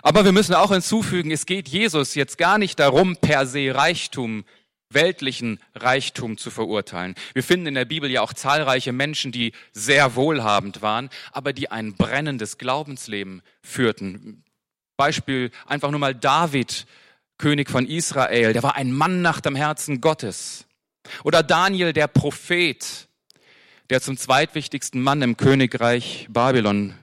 Aber 0.02 0.24
wir 0.24 0.32
müssen 0.32 0.54
auch 0.54 0.72
hinzufügen, 0.72 1.30
es 1.30 1.46
geht 1.46 1.68
Jesus 1.68 2.14
jetzt 2.16 2.38
gar 2.38 2.58
nicht 2.58 2.80
darum, 2.80 3.16
per 3.16 3.46
se 3.46 3.72
Reichtum, 3.72 4.44
weltlichen 4.90 5.60
Reichtum 5.74 6.38
zu 6.38 6.50
verurteilen. 6.50 7.14
Wir 7.34 7.42
finden 7.42 7.68
in 7.68 7.74
der 7.74 7.84
Bibel 7.84 8.10
ja 8.10 8.20
auch 8.20 8.32
zahlreiche 8.32 8.92
Menschen, 8.92 9.32
die 9.32 9.52
sehr 9.72 10.16
wohlhabend 10.16 10.82
waren, 10.82 11.08
aber 11.30 11.52
die 11.52 11.70
ein 11.70 11.94
brennendes 11.94 12.58
Glaubensleben 12.58 13.42
führten. 13.62 14.41
Beispiel 15.02 15.50
einfach 15.66 15.90
nur 15.90 15.98
mal 15.98 16.14
David, 16.14 16.86
König 17.36 17.68
von 17.68 17.86
Israel, 17.86 18.52
der 18.52 18.62
war 18.62 18.76
ein 18.76 18.92
Mann 18.92 19.20
nach 19.20 19.40
dem 19.40 19.56
Herzen 19.56 20.00
Gottes. 20.00 20.64
Oder 21.24 21.42
Daniel, 21.42 21.92
der 21.92 22.06
Prophet, 22.06 23.08
der 23.90 24.00
zum 24.00 24.16
zweitwichtigsten 24.16 25.02
Mann 25.02 25.20
im 25.22 25.36
Königreich 25.36 26.28
Babylon 26.30 26.94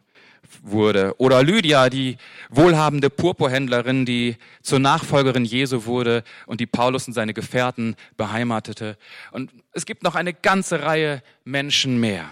wurde. 0.61 1.13
Oder 1.17 1.43
Lydia, 1.43 1.89
die 1.89 2.15
wohlhabende 2.49 3.09
Purpurhändlerin, 3.09 4.05
die 4.05 4.37
zur 4.61 4.79
Nachfolgerin 4.79 5.43
Jesu 5.43 5.83
wurde 5.83 6.23
und 6.45 6.61
die 6.61 6.67
Paulus 6.67 7.05
und 7.05 7.13
seine 7.13 7.33
Gefährten 7.33 7.97
beheimatete. 8.15 8.97
Und 9.31 9.51
es 9.73 9.85
gibt 9.85 10.03
noch 10.03 10.15
eine 10.15 10.33
ganze 10.33 10.83
Reihe 10.83 11.21
Menschen 11.43 11.99
mehr. 11.99 12.29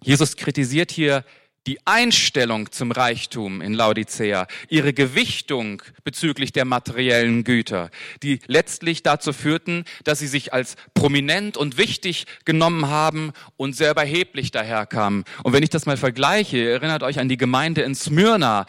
Jesus 0.00 0.36
kritisiert 0.36 0.92
hier 0.92 1.24
die 1.66 1.84
Einstellung 1.84 2.70
zum 2.70 2.92
Reichtum 2.92 3.60
in 3.60 3.74
Laodicea, 3.74 4.46
ihre 4.68 4.92
Gewichtung 4.92 5.82
bezüglich 6.04 6.52
der 6.52 6.64
materiellen 6.64 7.42
Güter, 7.42 7.90
die 8.22 8.40
letztlich 8.46 9.02
dazu 9.02 9.32
führten, 9.32 9.84
dass 10.04 10.20
sie 10.20 10.28
sich 10.28 10.52
als 10.52 10.76
prominent 10.94 11.56
und 11.56 11.76
wichtig 11.76 12.26
genommen 12.44 12.88
haben 12.88 13.32
und 13.56 13.74
sehr 13.74 13.90
überheblich 13.90 14.52
daherkamen. 14.52 15.24
Und 15.42 15.52
wenn 15.52 15.62
ich 15.62 15.70
das 15.70 15.86
mal 15.86 15.96
vergleiche, 15.96 16.58
erinnert 16.58 17.02
euch 17.02 17.18
an 17.18 17.28
die 17.28 17.36
Gemeinde 17.36 17.82
in 17.82 17.94
Smyrna, 17.94 18.66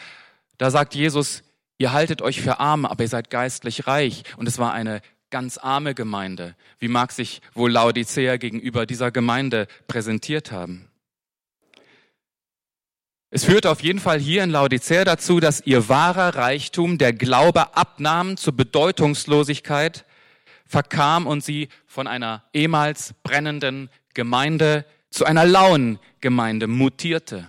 da 0.58 0.70
sagt 0.70 0.94
Jesus, 0.94 1.44
ihr 1.78 1.92
haltet 1.92 2.20
euch 2.20 2.40
für 2.40 2.58
arm, 2.58 2.84
aber 2.84 3.04
ihr 3.04 3.08
seid 3.08 3.30
geistlich 3.30 3.86
reich. 3.86 4.24
Und 4.36 4.48
es 4.48 4.58
war 4.58 4.72
eine 4.72 5.00
ganz 5.30 5.56
arme 5.58 5.94
Gemeinde. 5.94 6.56
Wie 6.80 6.88
mag 6.88 7.12
sich 7.12 7.42
wohl 7.54 7.70
Laodicea 7.70 8.38
gegenüber 8.38 8.86
dieser 8.86 9.12
Gemeinde 9.12 9.68
präsentiert 9.86 10.50
haben? 10.50 10.87
Es 13.30 13.44
führte 13.44 13.70
auf 13.70 13.82
jeden 13.82 13.98
Fall 13.98 14.18
hier 14.18 14.42
in 14.42 14.50
Laodicea 14.50 15.04
dazu, 15.04 15.38
dass 15.38 15.60
ihr 15.66 15.90
wahrer 15.90 16.34
Reichtum, 16.34 16.96
der 16.96 17.12
Glaube 17.12 17.76
abnahm 17.76 18.38
zur 18.38 18.54
Bedeutungslosigkeit, 18.54 20.06
verkam 20.64 21.26
und 21.26 21.44
sie 21.44 21.68
von 21.86 22.06
einer 22.06 22.44
ehemals 22.54 23.14
brennenden 23.22 23.90
Gemeinde 24.14 24.86
zu 25.10 25.26
einer 25.26 25.44
lauen 25.44 25.98
Gemeinde 26.22 26.68
mutierte. 26.68 27.46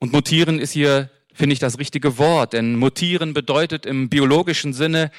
Und 0.00 0.12
mutieren 0.12 0.58
ist 0.58 0.72
hier, 0.72 1.10
finde 1.32 1.54
ich, 1.54 1.60
das 1.60 1.78
richtige 1.78 2.18
Wort, 2.18 2.52
denn 2.52 2.76
mutieren 2.76 3.32
bedeutet 3.32 3.86
im 3.86 4.10
biologischen 4.10 4.74
Sinne, 4.74 5.10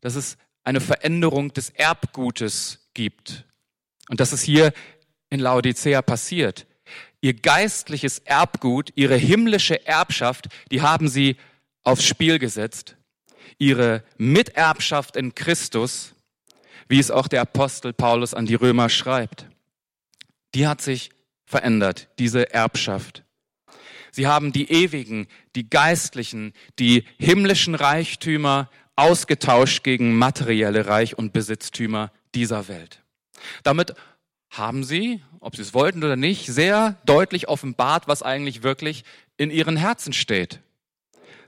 dass 0.00 0.14
es 0.14 0.38
eine 0.64 0.80
Veränderung 0.80 1.52
des 1.52 1.68
Erbgutes 1.70 2.88
gibt. 2.94 3.44
Und 4.08 4.20
das 4.20 4.32
ist 4.32 4.42
hier 4.42 4.72
in 5.28 5.40
Laodicea 5.40 6.00
passiert 6.00 6.66
ihr 7.22 7.34
geistliches 7.34 8.18
Erbgut, 8.18 8.92
ihre 8.96 9.16
himmlische 9.16 9.86
Erbschaft, 9.86 10.48
die 10.70 10.82
haben 10.82 11.08
sie 11.08 11.36
aufs 11.84 12.04
Spiel 12.04 12.38
gesetzt. 12.38 12.96
Ihre 13.58 14.02
Miterbschaft 14.18 15.16
in 15.16 15.34
Christus, 15.34 16.14
wie 16.88 16.98
es 16.98 17.10
auch 17.10 17.28
der 17.28 17.42
Apostel 17.42 17.92
Paulus 17.92 18.34
an 18.34 18.44
die 18.44 18.56
Römer 18.56 18.88
schreibt, 18.88 19.46
die 20.54 20.66
hat 20.66 20.82
sich 20.82 21.10
verändert, 21.46 22.08
diese 22.18 22.52
Erbschaft. 22.52 23.24
Sie 24.10 24.26
haben 24.26 24.52
die 24.52 24.70
ewigen, 24.70 25.28
die 25.54 25.70
geistlichen, 25.70 26.52
die 26.78 27.04
himmlischen 27.18 27.74
Reichtümer 27.74 28.68
ausgetauscht 28.96 29.84
gegen 29.84 30.14
materielle 30.14 30.86
Reich- 30.86 31.16
und 31.16 31.32
Besitztümer 31.32 32.12
dieser 32.34 32.68
Welt. 32.68 33.02
Damit 33.62 33.94
haben 34.52 34.84
sie, 34.84 35.22
ob 35.40 35.56
sie 35.56 35.62
es 35.62 35.74
wollten 35.74 36.04
oder 36.04 36.16
nicht, 36.16 36.46
sehr 36.46 37.00
deutlich 37.06 37.48
offenbart, 37.48 38.06
was 38.06 38.22
eigentlich 38.22 38.62
wirklich 38.62 39.04
in 39.38 39.50
ihren 39.50 39.76
Herzen 39.76 40.12
steht. 40.12 40.60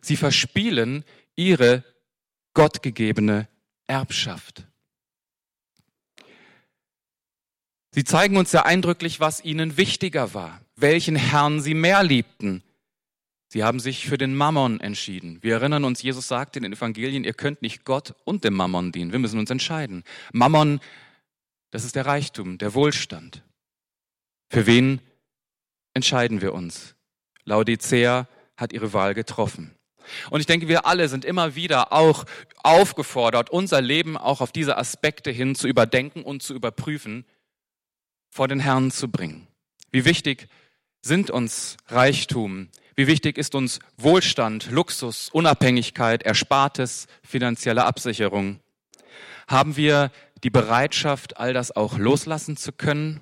Sie 0.01 0.17
verspielen 0.17 1.05
ihre 1.37 1.85
gottgegebene 2.55 3.47
Erbschaft. 3.87 4.65
Sie 7.91 8.05
zeigen 8.05 8.37
uns 8.37 8.51
sehr 8.51 8.67
eindrücklich, 8.67 9.21
was 9.21 9.45
ihnen 9.45 9.77
wichtiger 9.77 10.35
war, 10.35 10.61
welchen 10.75 11.15
Herrn 11.15 11.61
sie 11.61 11.75
mehr 11.75 12.03
liebten. 12.03 12.63
Sie 13.49 13.63
haben 13.63 13.79
sich 13.79 14.09
für 14.09 14.19
den 14.19 14.35
Mammon 14.35 14.81
entschieden. 14.81 15.39
Wir 15.43 15.55
erinnern 15.55 15.85
uns, 15.85 16.03
Jesus 16.03 16.27
sagt 16.27 16.57
in 16.57 16.65
den 16.65 16.73
Evangelien, 16.73 17.23
ihr 17.23 17.35
könnt 17.35 17.63
nicht 17.63 17.85
Gott 17.85 18.15
und 18.25 18.43
dem 18.43 18.55
Mammon 18.55 18.91
dienen. 18.91 19.13
Wir 19.13 19.21
müssen 19.21 19.39
uns 19.39 19.51
entscheiden. 19.51 20.03
Mammon 20.33 20.81
das 21.75 21.83
ist 21.83 21.97
der 21.97 22.07
Reichtum, 22.07 22.57
der 22.57 22.73
Wohlstand. 22.75 23.43
Für 24.49 24.65
wen 24.65 25.01
entscheiden 25.93 26.41
wir 26.41 26.55
uns? 26.55 26.95
Laodicea 27.47 28.29
hat 28.57 28.73
ihre 28.73 28.93
Wahl 28.93 29.13
getroffen. 29.13 29.75
Und 30.31 30.39
ich 30.39 30.47
denke, 30.47 30.69
wir 30.69 30.87
alle 30.87 31.09
sind 31.09 31.25
immer 31.25 31.57
wieder 31.57 31.93
auch 31.93 32.27
aufgefordert, 32.63 33.51
unser 33.51 33.81
Leben 33.81 34.17
auch 34.17 34.41
auf 34.41 34.53
diese 34.53 34.79
Aspekte 34.79 35.33
hin 35.33 35.57
zu 35.57 35.67
überdenken 35.67 36.23
und 36.23 36.45
zu 36.45 36.55
überprüfen, 36.55 37.25
vor 38.31 38.47
den 38.47 38.61
Herrn 38.61 38.93
zu 38.93 39.11
bringen. 39.11 39.49
Wie 39.91 40.05
wichtig 40.05 40.47
sind 41.03 41.29
uns 41.29 41.77
Reichtum? 41.89 42.69
Wie 42.95 43.09
wichtig 43.09 43.37
ist 43.37 43.57
uns 43.57 43.81
Wohlstand, 43.97 44.71
Luxus, 44.71 45.29
Unabhängigkeit, 45.29 46.23
Erspartes, 46.23 47.09
finanzielle 47.25 47.85
Absicherung? 47.85 48.61
Haben 49.49 49.77
wir 49.77 50.13
die 50.45 50.51
Bereitschaft, 50.51 51.39
all 51.39 51.55
das 51.55 51.75
auch 51.75 51.99
loslassen 51.99 52.57
zu 52.57 52.71
können, 52.73 53.21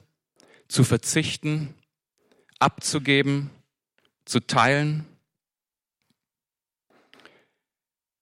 zu 0.68 0.84
verzichten, 0.84 1.74
abzugeben, 2.58 3.50
zu 4.24 4.40
teilen. 4.40 5.06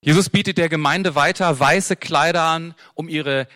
Jesus 0.02 0.28
bietet 0.28 0.58
der 0.58 0.68
Gemeinde 0.68 1.14
weiter 1.14 1.58
weiße 1.58 1.96
Kleider 1.96 2.42
an, 2.42 2.74
um 2.94 3.08
ihre 3.08 3.48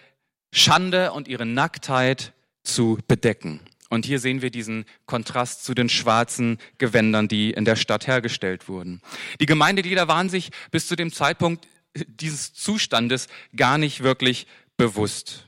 Schande 0.52 1.12
und 1.12 1.28
ihre 1.28 1.46
Nacktheit 1.46 2.32
zu 2.62 2.98
bedecken. 3.06 3.60
Und 3.90 4.06
hier 4.06 4.18
sehen 4.18 4.40
wir 4.40 4.50
diesen 4.50 4.86
Kontrast 5.06 5.64
zu 5.64 5.74
den 5.74 5.88
schwarzen 5.88 6.58
Gewändern, 6.78 7.28
die 7.28 7.50
in 7.50 7.64
der 7.64 7.76
Stadt 7.76 8.06
hergestellt 8.06 8.68
wurden. 8.68 9.02
Die 9.40 9.46
Gemeindeglieder 9.46 10.08
waren 10.08 10.28
sich 10.28 10.50
bis 10.70 10.86
zu 10.86 10.96
dem 10.96 11.12
Zeitpunkt 11.12 11.66
dieses 11.94 12.54
Zustandes 12.54 13.28
gar 13.54 13.78
nicht 13.78 14.02
wirklich 14.02 14.46
bewusst. 14.76 15.46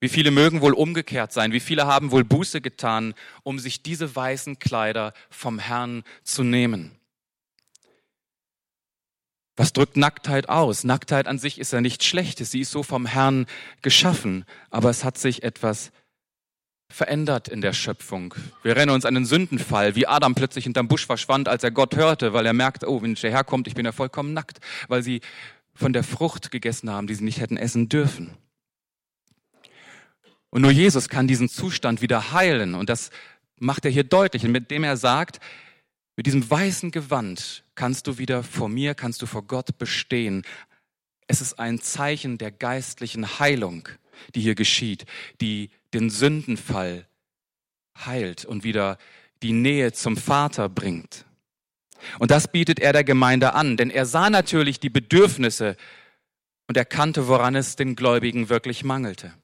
Wie 0.00 0.08
viele 0.08 0.30
mögen 0.30 0.60
wohl 0.60 0.74
umgekehrt 0.74 1.32
sein? 1.32 1.52
Wie 1.52 1.60
viele 1.60 1.86
haben 1.86 2.10
wohl 2.10 2.24
Buße 2.24 2.60
getan, 2.60 3.14
um 3.42 3.58
sich 3.58 3.82
diese 3.82 4.14
weißen 4.14 4.58
Kleider 4.58 5.14
vom 5.30 5.58
Herrn 5.58 6.04
zu 6.22 6.42
nehmen? 6.42 6.98
Was 9.56 9.72
drückt 9.72 9.96
Nacktheit 9.96 10.48
aus? 10.48 10.84
Nacktheit 10.84 11.26
an 11.26 11.38
sich 11.38 11.58
ist 11.58 11.72
ja 11.72 11.80
nichts 11.80 12.04
Schlechtes. 12.04 12.50
Sie 12.50 12.60
ist 12.60 12.72
so 12.72 12.82
vom 12.82 13.06
Herrn 13.06 13.46
geschaffen. 13.82 14.44
Aber 14.68 14.90
es 14.90 15.04
hat 15.04 15.16
sich 15.16 15.42
etwas 15.42 15.92
verändert 16.90 17.48
in 17.48 17.60
der 17.60 17.72
Schöpfung. 17.72 18.34
Wir 18.62 18.76
erinnern 18.76 18.96
uns 18.96 19.04
an 19.04 19.14
den 19.14 19.24
Sündenfall, 19.24 19.94
wie 19.96 20.06
Adam 20.06 20.34
plötzlich 20.34 20.64
hinterm 20.64 20.88
Busch 20.88 21.06
verschwand, 21.06 21.48
als 21.48 21.64
er 21.64 21.70
Gott 21.70 21.96
hörte, 21.96 22.32
weil 22.32 22.46
er 22.46 22.52
merkte, 22.52 22.90
oh, 22.90 23.00
wenn 23.00 23.14
ich 23.14 23.20
hierher 23.20 23.42
kommt, 23.42 23.68
ich 23.68 23.74
bin 23.74 23.86
ja 23.86 23.92
vollkommen 23.92 24.32
nackt, 24.32 24.60
weil 24.88 25.02
sie 25.02 25.20
von 25.72 25.92
der 25.92 26.04
Frucht 26.04 26.50
gegessen 26.50 26.90
haben, 26.90 27.06
die 27.06 27.14
sie 27.14 27.24
nicht 27.24 27.40
hätten 27.40 27.56
essen 27.56 27.88
dürfen. 27.88 28.36
Und 30.54 30.62
nur 30.62 30.70
Jesus 30.70 31.08
kann 31.08 31.26
diesen 31.26 31.48
Zustand 31.48 32.00
wieder 32.00 32.30
heilen. 32.30 32.76
Und 32.76 32.88
das 32.88 33.10
macht 33.58 33.84
er 33.84 33.90
hier 33.90 34.04
deutlich, 34.04 34.44
indem 34.44 34.84
er 34.84 34.96
sagt, 34.96 35.40
mit 36.14 36.26
diesem 36.26 36.48
weißen 36.48 36.92
Gewand 36.92 37.64
kannst 37.74 38.06
du 38.06 38.18
wieder 38.18 38.44
vor 38.44 38.68
mir, 38.68 38.94
kannst 38.94 39.20
du 39.20 39.26
vor 39.26 39.42
Gott 39.42 39.78
bestehen. 39.78 40.44
Es 41.26 41.40
ist 41.40 41.58
ein 41.58 41.80
Zeichen 41.80 42.38
der 42.38 42.52
geistlichen 42.52 43.40
Heilung, 43.40 43.88
die 44.36 44.42
hier 44.42 44.54
geschieht, 44.54 45.06
die 45.40 45.70
den 45.92 46.08
Sündenfall 46.08 47.08
heilt 48.06 48.44
und 48.44 48.62
wieder 48.62 48.98
die 49.42 49.52
Nähe 49.52 49.90
zum 49.90 50.16
Vater 50.16 50.68
bringt. 50.68 51.24
Und 52.20 52.30
das 52.30 52.46
bietet 52.46 52.78
er 52.78 52.92
der 52.92 53.02
Gemeinde 53.02 53.54
an, 53.54 53.76
denn 53.76 53.90
er 53.90 54.06
sah 54.06 54.30
natürlich 54.30 54.78
die 54.78 54.90
Bedürfnisse 54.90 55.76
und 56.68 56.76
erkannte, 56.76 57.26
woran 57.26 57.56
es 57.56 57.74
den 57.74 57.96
Gläubigen 57.96 58.50
wirklich 58.50 58.84
mangelte. 58.84 59.34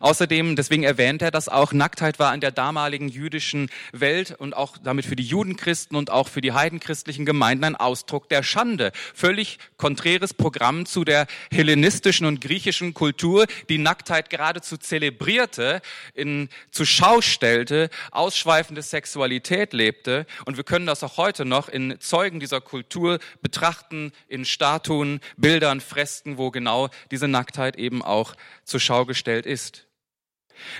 Außerdem, 0.00 0.56
deswegen 0.56 0.82
erwähnt 0.82 1.22
er 1.22 1.30
das 1.30 1.48
auch, 1.48 1.72
Nacktheit 1.72 2.18
war 2.18 2.34
in 2.34 2.40
der 2.40 2.50
damaligen 2.50 3.08
jüdischen 3.08 3.70
Welt 3.92 4.34
und 4.38 4.54
auch 4.54 4.78
damit 4.78 5.06
für 5.06 5.16
die 5.16 5.24
Judenchristen 5.24 5.96
und 5.96 6.10
auch 6.10 6.28
für 6.28 6.40
die 6.40 6.52
heidenchristlichen 6.52 7.26
Gemeinden 7.26 7.64
ein 7.64 7.76
Ausdruck 7.76 8.28
der 8.28 8.42
Schande. 8.42 8.92
Völlig 9.14 9.58
konträres 9.76 10.34
Programm 10.34 10.86
zu 10.86 11.04
der 11.04 11.26
hellenistischen 11.52 12.26
und 12.26 12.40
griechischen 12.40 12.94
Kultur, 12.94 13.46
die 13.68 13.78
Nacktheit 13.78 14.30
geradezu 14.30 14.76
zelebrierte, 14.76 15.80
in, 16.14 16.48
zu 16.70 16.84
Schau 16.84 17.20
stellte, 17.20 17.90
ausschweifende 18.10 18.82
Sexualität 18.82 19.72
lebte. 19.72 20.26
Und 20.44 20.56
wir 20.56 20.64
können 20.64 20.86
das 20.86 21.02
auch 21.02 21.16
heute 21.16 21.44
noch 21.44 21.68
in 21.68 21.98
Zeugen 22.00 22.40
dieser 22.40 22.60
Kultur 22.60 23.18
betrachten, 23.42 24.12
in 24.28 24.44
Statuen, 24.44 25.20
Bildern, 25.36 25.80
Fresken, 25.80 26.38
wo 26.38 26.50
genau 26.50 26.88
diese 27.10 27.28
Nacktheit 27.28 27.76
eben 27.76 28.02
auch 28.02 28.34
zur 28.64 28.80
Schau 28.80 29.04
gestellt 29.04 29.46
ist. 29.46 29.87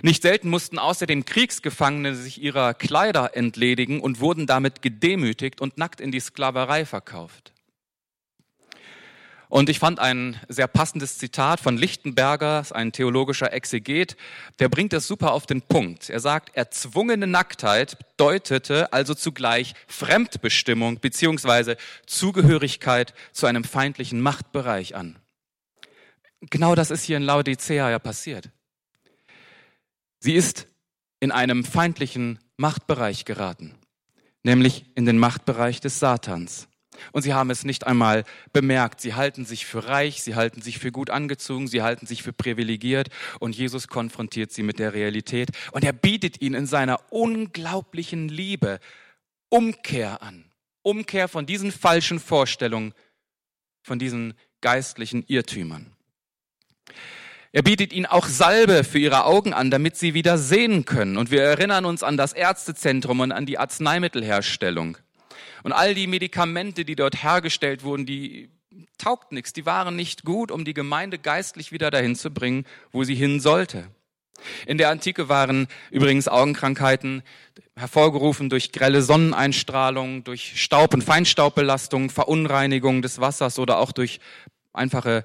Nicht 0.03 0.23
selten 0.23 0.49
mussten 0.51 0.79
außerdem 0.79 1.25
Kriegsgefangene 1.25 2.15
sich 2.15 2.43
ihrer 2.43 2.75
Kleider 2.75 3.37
entledigen 3.37 4.01
und 4.01 4.21
wurden 4.21 4.47
damit 4.47 4.83
gedemütigt 4.83 5.61
und 5.61 5.79
nackt 5.79 6.01
in 6.01 6.13
die 6.13 6.21
Sklaverei 6.21 6.85
verkauft. 6.85 7.53
Und 9.49 9.71
ich 9.71 9.79
fand 9.79 9.99
ein 9.99 10.39
sehr 10.49 10.69
passendes 10.69 11.17
Zitat 11.17 11.59
von 11.61 11.79
Lichtenberger, 11.79 12.67
ein 12.73 12.93
theologischer 12.93 13.53
Exeget, 13.53 14.17
der 14.59 14.69
bringt 14.69 14.93
das 14.93 15.07
super 15.07 15.33
auf 15.33 15.47
den 15.47 15.63
Punkt. 15.63 16.11
Er 16.11 16.21
sagt, 16.21 16.55
erzwungene 16.55 17.27
Nacktheit 17.27 17.97
deutete 18.19 18.93
also 18.93 19.15
zugleich 19.15 19.75
Fremdbestimmung 19.87 21.01
beziehungsweise 21.01 21.79
Zugehörigkeit 22.07 23.15
zu 23.33 23.47
einem 23.47 23.65
feindlichen 23.65 24.21
Machtbereich 24.21 24.95
an. 24.95 25.19
Genau 26.43 26.75
das 26.75 26.91
ist 26.91 27.05
hier 27.05 27.17
in 27.17 27.23
Laodicea 27.23 27.91
ja 27.91 27.99
passiert. 27.99 28.51
Sie 30.21 30.35
ist 30.35 30.67
in 31.21 31.31
einem 31.31 31.65
feindlichen 31.65 32.39
Machtbereich 32.57 33.25
geraten, 33.25 33.75
nämlich 34.43 34.85
in 34.95 35.07
den 35.07 35.19
Machtbereich 35.19 35.81
des 35.81 35.99
Satans. 35.99 36.69
Und 37.13 37.23
sie 37.23 37.35
haben 37.35 37.51
es 37.51 37.65
nicht 37.65 37.87
einmal 37.87 38.25
bemerkt. 38.53 39.01
Sie 39.01 39.15
halten 39.15 39.45
sich 39.45 39.67
für 39.67 39.87
reich, 39.87 40.23
sie 40.23 40.35
halten 40.35 40.63
sich 40.63 40.79
für 40.79 40.91
gut 40.91 41.11
angezogen, 41.11 41.69
sie 41.69 41.83
halten 41.83 42.07
sich 42.07 42.23
für 42.23 42.33
privilegiert. 42.33 43.09
Und 43.39 43.57
Jesus 43.57 43.89
konfrontiert 43.89 44.53
sie 44.53 44.63
mit 44.63 44.79
der 44.79 44.95
Realität. 44.95 45.51
Und 45.73 45.85
er 45.85 45.93
bietet 45.93 46.41
ihnen 46.41 46.55
in 46.55 46.67
seiner 46.67 47.01
unglaublichen 47.13 48.29
Liebe 48.29 48.81
Umkehr 49.49 50.23
an. 50.23 50.45
Umkehr 50.83 51.29
von 51.29 51.47
diesen 51.47 51.73
falschen 51.73 52.19
Vorstellungen, 52.19 52.95
von 53.83 53.99
diesen 53.99 54.35
geistlichen 54.61 55.25
Irrtümern. 55.27 55.95
Er 57.51 57.63
bietet 57.63 57.93
ihnen 57.93 58.07
auch 58.07 58.27
Salbe 58.27 58.85
für 58.85 58.99
ihre 58.99 59.25
Augen 59.25 59.55
an, 59.55 59.71
damit 59.71 59.97
sie 59.97 60.13
wieder 60.13 60.37
sehen 60.37 60.85
können. 60.85 61.17
Und 61.17 61.31
wir 61.31 61.43
erinnern 61.43 61.87
uns 61.87 62.03
an 62.03 62.19
das 62.19 62.35
Ärztezentrum 62.35 63.21
und 63.21 63.33
an 63.33 63.47
die 63.47 63.59
Arzneimittelherstellung. 63.59 64.99
Und 65.63 65.73
all 65.73 65.95
die 65.95 66.07
Medikamente, 66.07 66.85
die 66.85 66.95
dort 66.95 67.23
hergestellt 67.23 67.83
wurden, 67.85 68.05
die 68.05 68.51
taugt 68.99 69.33
nichts. 69.33 69.53
Die 69.55 69.65
waren 69.65 69.97
nicht 69.97 70.25
gut, 70.25 70.51
um 70.51 70.65
die 70.65 70.75
Gemeinde 70.75 71.19
geistlich 71.19 71.73
wieder 71.73 71.91
dahin 71.91 72.17
zu 72.17 72.31
bringen, 72.31 72.65
wo 72.93 73.05
sie 73.05 73.15
hin 73.15 73.41
sollte. 73.41 73.89
In 74.67 74.79
der 74.79 74.91
Antike 74.91 75.29
waren 75.29 75.69
übrigens 75.91 76.29
Augenkrankheiten 76.29 77.23
hervorgerufen 77.77 78.51
durch 78.51 78.73
grelle 78.73 79.03
Sonneneinstrahlung, 79.03 80.23
durch 80.23 80.63
Staub- 80.63 80.95
und 80.95 81.03
Feinstaubbelastung, 81.03 82.11
Verunreinigung 82.11 83.03
des 83.03 83.21
Wassers 83.21 83.59
oder 83.59 83.79
auch 83.79 83.91
durch 83.91 84.21
einfache 84.73 85.25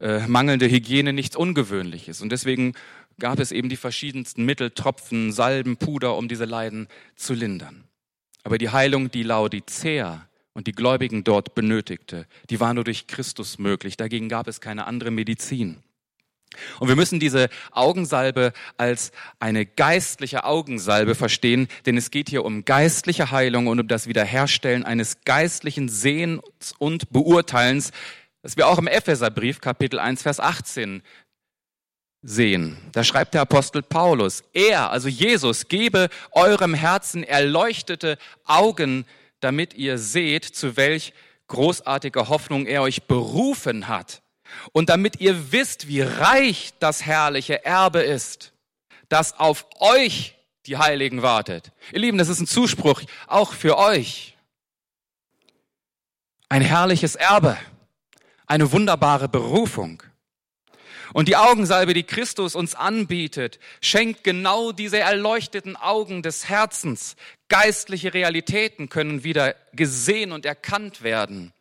äh, 0.00 0.26
mangelnde 0.26 0.70
Hygiene 0.70 1.12
nichts 1.12 1.36
Ungewöhnliches. 1.36 2.20
Und 2.20 2.30
deswegen 2.30 2.74
gab 3.18 3.38
es 3.40 3.52
eben 3.52 3.68
die 3.68 3.76
verschiedensten 3.76 4.44
Mittel, 4.44 4.70
Tropfen, 4.70 5.32
Salben, 5.32 5.76
Puder, 5.76 6.16
um 6.16 6.28
diese 6.28 6.44
Leiden 6.44 6.88
zu 7.16 7.34
lindern. 7.34 7.84
Aber 8.44 8.58
die 8.58 8.70
Heilung, 8.70 9.10
die 9.10 9.24
Laodicea 9.24 10.28
und 10.54 10.66
die 10.66 10.72
Gläubigen 10.72 11.24
dort 11.24 11.54
benötigte, 11.54 12.26
die 12.50 12.60
war 12.60 12.72
nur 12.74 12.84
durch 12.84 13.06
Christus 13.06 13.58
möglich. 13.58 13.96
Dagegen 13.96 14.28
gab 14.28 14.48
es 14.48 14.60
keine 14.60 14.86
andere 14.86 15.10
Medizin. 15.10 15.82
Und 16.80 16.88
wir 16.88 16.96
müssen 16.96 17.20
diese 17.20 17.48
Augensalbe 17.72 18.52
als 18.76 19.12
eine 19.38 19.66
geistliche 19.66 20.44
Augensalbe 20.44 21.14
verstehen, 21.14 21.68
denn 21.84 21.96
es 21.96 22.10
geht 22.10 22.30
hier 22.30 22.44
um 22.44 22.64
geistliche 22.64 23.30
Heilung 23.30 23.66
und 23.66 23.80
um 23.80 23.88
das 23.88 24.06
Wiederherstellen 24.06 24.84
eines 24.84 25.20
geistlichen 25.24 25.88
Sehens 25.88 26.42
und 26.78 27.10
Beurteilens, 27.10 27.92
das 28.42 28.56
wir 28.56 28.68
auch 28.68 28.78
im 28.78 28.86
Epheserbrief 28.86 29.60
Kapitel 29.60 29.98
1 29.98 30.22
Vers 30.22 30.40
18 30.40 31.02
sehen. 32.22 32.76
Da 32.92 33.04
schreibt 33.04 33.34
der 33.34 33.42
Apostel 33.42 33.82
Paulus, 33.82 34.42
er, 34.52 34.90
also 34.90 35.08
Jesus, 35.08 35.68
gebe 35.68 36.08
eurem 36.32 36.74
Herzen 36.74 37.22
erleuchtete 37.22 38.18
Augen, 38.44 39.06
damit 39.40 39.74
ihr 39.74 39.98
seht, 39.98 40.44
zu 40.44 40.76
welch 40.76 41.12
großartiger 41.46 42.28
Hoffnung 42.28 42.66
er 42.66 42.82
euch 42.82 43.04
berufen 43.04 43.88
hat. 43.88 44.22
Und 44.72 44.88
damit 44.88 45.20
ihr 45.20 45.52
wisst, 45.52 45.88
wie 45.88 46.00
reich 46.00 46.72
das 46.80 47.04
herrliche 47.04 47.64
Erbe 47.64 48.00
ist, 48.00 48.52
das 49.08 49.38
auf 49.38 49.66
euch 49.78 50.36
die 50.66 50.76
Heiligen 50.76 51.22
wartet. 51.22 51.72
Ihr 51.92 52.00
Lieben, 52.00 52.18
das 52.18 52.28
ist 52.28 52.40
ein 52.40 52.46
Zuspruch 52.46 53.02
auch 53.26 53.52
für 53.52 53.78
euch. 53.78 54.36
Ein 56.50 56.62
herrliches 56.62 57.14
Erbe, 57.14 57.58
eine 58.48 58.72
wunderbare 58.72 59.28
Berufung. 59.28 60.02
Und 61.12 61.28
die 61.28 61.36
Augensalbe, 61.36 61.94
die 61.94 62.02
Christus 62.02 62.54
uns 62.54 62.74
anbietet, 62.74 63.58
schenkt 63.80 64.24
genau 64.24 64.72
diese 64.72 64.98
erleuchteten 64.98 65.76
Augen 65.76 66.22
des 66.22 66.48
Herzens. 66.48 67.16
Geistliche 67.48 68.12
Realitäten 68.12 68.88
können 68.88 69.24
wieder 69.24 69.54
gesehen 69.72 70.32
und 70.32 70.44
erkannt 70.44 71.02
werden. 71.02 71.52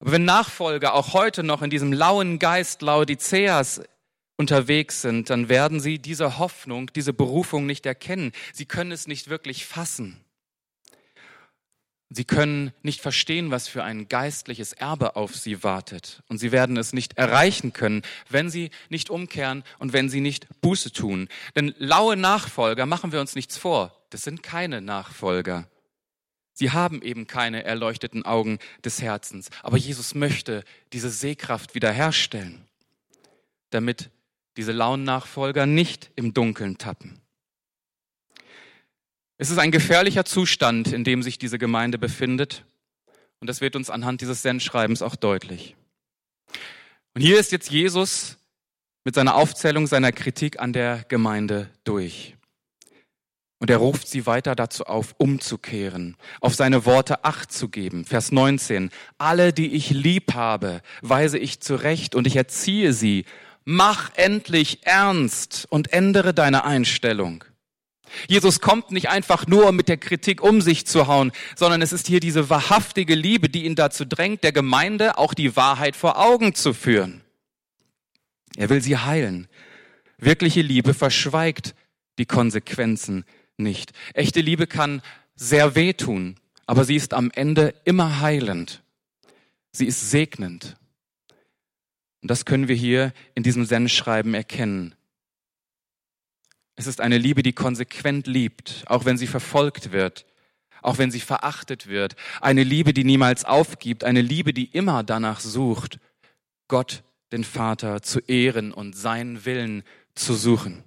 Aber 0.00 0.12
wenn 0.12 0.24
Nachfolger 0.24 0.94
auch 0.94 1.14
heute 1.14 1.42
noch 1.42 1.62
in 1.62 1.70
diesem 1.70 1.92
lauen 1.92 2.38
Geist 2.38 2.82
Laodiceas 2.82 3.82
unterwegs 4.36 5.00
sind, 5.00 5.30
dann 5.30 5.48
werden 5.48 5.80
sie 5.80 5.98
diese 5.98 6.38
Hoffnung, 6.38 6.90
diese 6.92 7.12
Berufung 7.12 7.64
nicht 7.64 7.86
erkennen. 7.86 8.32
Sie 8.52 8.66
können 8.66 8.92
es 8.92 9.06
nicht 9.06 9.28
wirklich 9.28 9.64
fassen. 9.64 10.22
Sie 12.14 12.24
können 12.24 12.72
nicht 12.82 13.00
verstehen, 13.00 13.50
was 13.50 13.68
für 13.68 13.84
ein 13.84 14.08
geistliches 14.08 14.74
Erbe 14.74 15.16
auf 15.16 15.34
sie 15.34 15.64
wartet. 15.64 16.22
Und 16.28 16.38
sie 16.38 16.52
werden 16.52 16.76
es 16.76 16.92
nicht 16.92 17.16
erreichen 17.16 17.72
können, 17.72 18.02
wenn 18.28 18.50
sie 18.50 18.70
nicht 18.90 19.08
umkehren 19.08 19.64
und 19.78 19.94
wenn 19.94 20.10
sie 20.10 20.20
nicht 20.20 20.46
Buße 20.60 20.92
tun. 20.92 21.28
Denn 21.56 21.74
laue 21.78 22.16
Nachfolger, 22.16 22.84
machen 22.84 23.12
wir 23.12 23.20
uns 23.20 23.34
nichts 23.34 23.56
vor, 23.56 23.96
das 24.10 24.22
sind 24.22 24.42
keine 24.42 24.82
Nachfolger. 24.82 25.68
Sie 26.52 26.70
haben 26.70 27.00
eben 27.00 27.26
keine 27.26 27.64
erleuchteten 27.64 28.26
Augen 28.26 28.58
des 28.84 29.00
Herzens. 29.00 29.48
Aber 29.62 29.78
Jesus 29.78 30.14
möchte 30.14 30.64
diese 30.92 31.08
Sehkraft 31.08 31.74
wiederherstellen, 31.74 32.66
damit 33.70 34.10
diese 34.58 34.72
lauen 34.72 35.04
Nachfolger 35.04 35.64
nicht 35.64 36.10
im 36.14 36.34
Dunkeln 36.34 36.76
tappen. 36.76 37.21
Es 39.42 39.50
ist 39.50 39.58
ein 39.58 39.72
gefährlicher 39.72 40.24
Zustand, 40.24 40.92
in 40.92 41.02
dem 41.02 41.20
sich 41.20 41.36
diese 41.36 41.58
Gemeinde 41.58 41.98
befindet. 41.98 42.64
Und 43.40 43.48
das 43.48 43.60
wird 43.60 43.74
uns 43.74 43.90
anhand 43.90 44.20
dieses 44.20 44.40
Sendschreibens 44.42 45.02
auch 45.02 45.16
deutlich. 45.16 45.74
Und 47.14 47.22
hier 47.22 47.40
ist 47.40 47.50
jetzt 47.50 47.68
Jesus 47.68 48.36
mit 49.02 49.16
seiner 49.16 49.34
Aufzählung 49.34 49.88
seiner 49.88 50.12
Kritik 50.12 50.60
an 50.60 50.72
der 50.72 51.04
Gemeinde 51.08 51.68
durch. 51.82 52.36
Und 53.58 53.68
er 53.68 53.78
ruft 53.78 54.06
sie 54.06 54.26
weiter 54.26 54.54
dazu 54.54 54.84
auf, 54.84 55.16
umzukehren, 55.18 56.16
auf 56.40 56.54
seine 56.54 56.86
Worte 56.86 57.24
Acht 57.24 57.50
zu 57.50 57.68
geben. 57.68 58.04
Vers 58.04 58.30
19. 58.30 58.90
Alle, 59.18 59.52
die 59.52 59.72
ich 59.72 59.90
lieb 59.90 60.34
habe, 60.34 60.82
weise 61.00 61.38
ich 61.38 61.58
zurecht 61.58 62.14
und 62.14 62.28
ich 62.28 62.36
erziehe 62.36 62.92
sie. 62.92 63.24
Mach 63.64 64.12
endlich 64.14 64.86
ernst 64.86 65.66
und 65.68 65.92
ändere 65.92 66.32
deine 66.32 66.62
Einstellung. 66.62 67.42
Jesus 68.28 68.60
kommt 68.60 68.90
nicht 68.90 69.08
einfach 69.08 69.46
nur, 69.46 69.68
um 69.68 69.76
mit 69.76 69.88
der 69.88 69.96
Kritik 69.96 70.42
um 70.42 70.60
sich 70.60 70.86
zu 70.86 71.06
hauen, 71.06 71.32
sondern 71.56 71.82
es 71.82 71.92
ist 71.92 72.06
hier 72.06 72.20
diese 72.20 72.50
wahrhaftige 72.50 73.14
Liebe, 73.14 73.48
die 73.48 73.64
ihn 73.64 73.74
dazu 73.74 74.04
drängt, 74.04 74.44
der 74.44 74.52
Gemeinde 74.52 75.18
auch 75.18 75.34
die 75.34 75.56
Wahrheit 75.56 75.96
vor 75.96 76.18
Augen 76.18 76.54
zu 76.54 76.74
führen. 76.74 77.22
Er 78.56 78.68
will 78.68 78.82
sie 78.82 78.96
heilen. 78.96 79.48
Wirkliche 80.18 80.62
Liebe 80.62 80.94
verschweigt 80.94 81.74
die 82.18 82.26
Konsequenzen 82.26 83.24
nicht. 83.56 83.92
Echte 84.14 84.40
Liebe 84.40 84.66
kann 84.66 85.02
sehr 85.34 85.74
wehtun, 85.74 86.36
aber 86.66 86.84
sie 86.84 86.96
ist 86.96 87.14
am 87.14 87.30
Ende 87.34 87.74
immer 87.84 88.20
heilend. 88.20 88.82
Sie 89.72 89.86
ist 89.86 90.10
segnend. 90.10 90.76
Und 92.20 92.30
das 92.30 92.44
können 92.44 92.68
wir 92.68 92.76
hier 92.76 93.12
in 93.34 93.42
diesem 93.42 93.64
Sendschreiben 93.64 94.34
erkennen. 94.34 94.94
Es 96.76 96.86
ist 96.86 97.00
eine 97.00 97.18
Liebe, 97.18 97.42
die 97.42 97.52
konsequent 97.52 98.26
liebt, 98.26 98.84
auch 98.86 99.04
wenn 99.04 99.18
sie 99.18 99.26
verfolgt 99.26 99.92
wird, 99.92 100.26
auch 100.80 100.98
wenn 100.98 101.10
sie 101.10 101.20
verachtet 101.20 101.86
wird. 101.86 102.16
Eine 102.40 102.64
Liebe, 102.64 102.92
die 102.92 103.04
niemals 103.04 103.44
aufgibt, 103.44 104.04
eine 104.04 104.22
Liebe, 104.22 104.52
die 104.52 104.66
immer 104.66 105.02
danach 105.02 105.40
sucht, 105.40 105.98
Gott, 106.68 107.02
den 107.30 107.44
Vater, 107.44 108.02
zu 108.02 108.20
ehren 108.20 108.72
und 108.72 108.96
seinen 108.96 109.44
Willen 109.44 109.84
zu 110.14 110.34
suchen. 110.34 110.84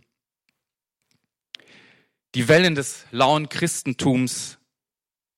Die 2.34 2.48
Wellen 2.48 2.76
des 2.76 3.06
lauen 3.12 3.48
Christentums 3.48 4.58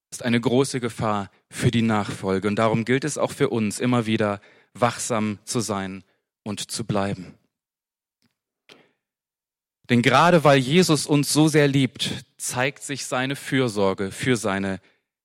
ist 0.09 0.24
eine 0.24 0.41
große 0.41 0.80
Gefahr 0.80 1.30
für 1.49 1.69
die 1.69 1.82
Nachfolge. 1.82 2.47
Und 2.47 2.55
darum 2.55 2.86
gilt 2.86 3.03
es 3.03 3.17
auch 3.17 3.32
für 3.32 3.49
uns, 3.49 3.80
immer 3.80 4.05
wieder 4.05 4.41
wachsam 4.74 5.39
zu 5.43 5.59
sein 5.59 6.03
und 6.43 6.71
zu 6.71 6.86
bleiben. 6.86 7.36
Denn 9.89 10.01
gerade 10.01 10.43
weil 10.43 10.59
Jesus 10.59 11.05
uns 11.05 11.31
so 11.31 11.47
sehr 11.47 11.67
liebt, 11.67 12.09
zeigt 12.38 12.83
sich 12.83 13.05
seine 13.05 13.35
Fürsorge 13.35 14.11
für 14.11 14.35
seine 14.35 14.79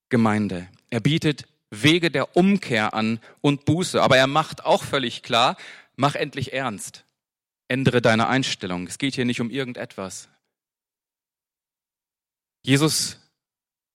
Gemeinde. 0.08 0.68
Er 0.90 1.00
bietet 1.00 1.46
Wege 1.70 2.10
der 2.10 2.36
Umkehr 2.36 2.94
an 2.94 3.18
und 3.40 3.64
Buße, 3.64 4.00
aber 4.00 4.16
er 4.16 4.26
macht 4.26 4.64
auch 4.64 4.84
völlig 4.84 5.22
klar, 5.22 5.56
mach 5.96 6.14
endlich 6.14 6.52
ernst. 6.52 7.04
Ändere 7.66 8.02
deine 8.02 8.28
Einstellung. 8.28 8.86
Es 8.86 8.98
geht 8.98 9.14
hier 9.14 9.24
nicht 9.24 9.40
um 9.40 9.50
irgendetwas. 9.50 10.28
Jesus 12.64 13.18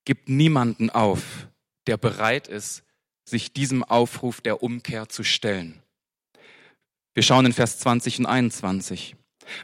gibt 0.04 0.28
niemanden 0.28 0.90
auf, 0.90 1.48
der 1.86 1.96
bereit 1.96 2.48
ist, 2.48 2.82
sich 3.24 3.52
diesem 3.52 3.84
Aufruf 3.84 4.40
der 4.40 4.62
Umkehr 4.62 5.08
zu 5.08 5.22
stellen. 5.22 5.80
Wir 7.14 7.22
schauen 7.22 7.46
in 7.46 7.52
Vers 7.52 7.78
20 7.78 8.20
und 8.20 8.26
21. 8.26 9.16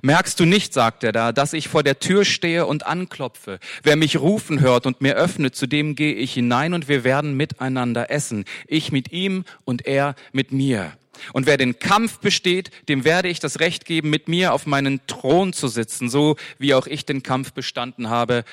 Merkst 0.02 0.38
du 0.40 0.44
nicht, 0.44 0.72
sagt 0.72 1.04
er 1.04 1.12
da, 1.12 1.32
dass 1.32 1.52
ich 1.52 1.68
vor 1.68 1.82
der 1.82 1.98
Tür 1.98 2.24
stehe 2.24 2.66
und 2.66 2.86
anklopfe? 2.86 3.58
Wer 3.82 3.96
mich 3.96 4.18
rufen 4.18 4.60
hört 4.60 4.86
und 4.86 5.00
mir 5.00 5.14
öffnet, 5.14 5.54
zu 5.54 5.66
dem 5.66 5.94
gehe 5.94 6.14
ich 6.14 6.34
hinein 6.34 6.74
und 6.74 6.88
wir 6.88 7.04
werden 7.04 7.36
miteinander 7.36 8.10
essen. 8.10 8.44
Ich 8.66 8.92
mit 8.92 9.12
ihm 9.12 9.44
und 9.64 9.86
er 9.86 10.14
mit 10.32 10.52
mir. 10.52 10.92
Und 11.32 11.46
wer 11.46 11.56
den 11.56 11.78
Kampf 11.78 12.18
besteht, 12.18 12.70
dem 12.88 13.04
werde 13.04 13.28
ich 13.28 13.40
das 13.40 13.60
Recht 13.60 13.84
geben, 13.84 14.10
mit 14.10 14.28
mir 14.28 14.52
auf 14.52 14.66
meinen 14.66 15.00
Thron 15.06 15.52
zu 15.52 15.68
sitzen, 15.68 16.08
so 16.08 16.36
wie 16.58 16.74
auch 16.74 16.86
ich 16.86 17.06
den 17.06 17.22
Kampf 17.22 17.52
bestanden 17.52 18.10
habe 18.10 18.44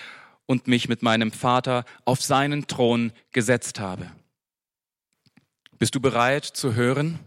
und 0.46 0.68
mich 0.68 0.90
mit 0.90 1.02
meinem 1.02 1.32
Vater 1.32 1.86
auf 2.06 2.22
seinen 2.22 2.68
Thron 2.68 3.12
gesetzt 3.32 3.80
habe. 3.80 4.12
Bist 5.80 5.96
du 5.96 6.00
bereit 6.00 6.46
zu 6.46 6.76
hören? 6.76 7.20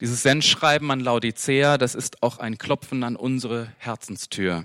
Dieses 0.00 0.22
Sendschreiben 0.22 0.90
an 0.90 1.00
Laodicea, 1.00 1.76
das 1.76 1.94
ist 1.94 2.22
auch 2.22 2.38
ein 2.38 2.56
Klopfen 2.56 3.04
an 3.04 3.16
unsere 3.16 3.70
Herzenstür. 3.76 4.64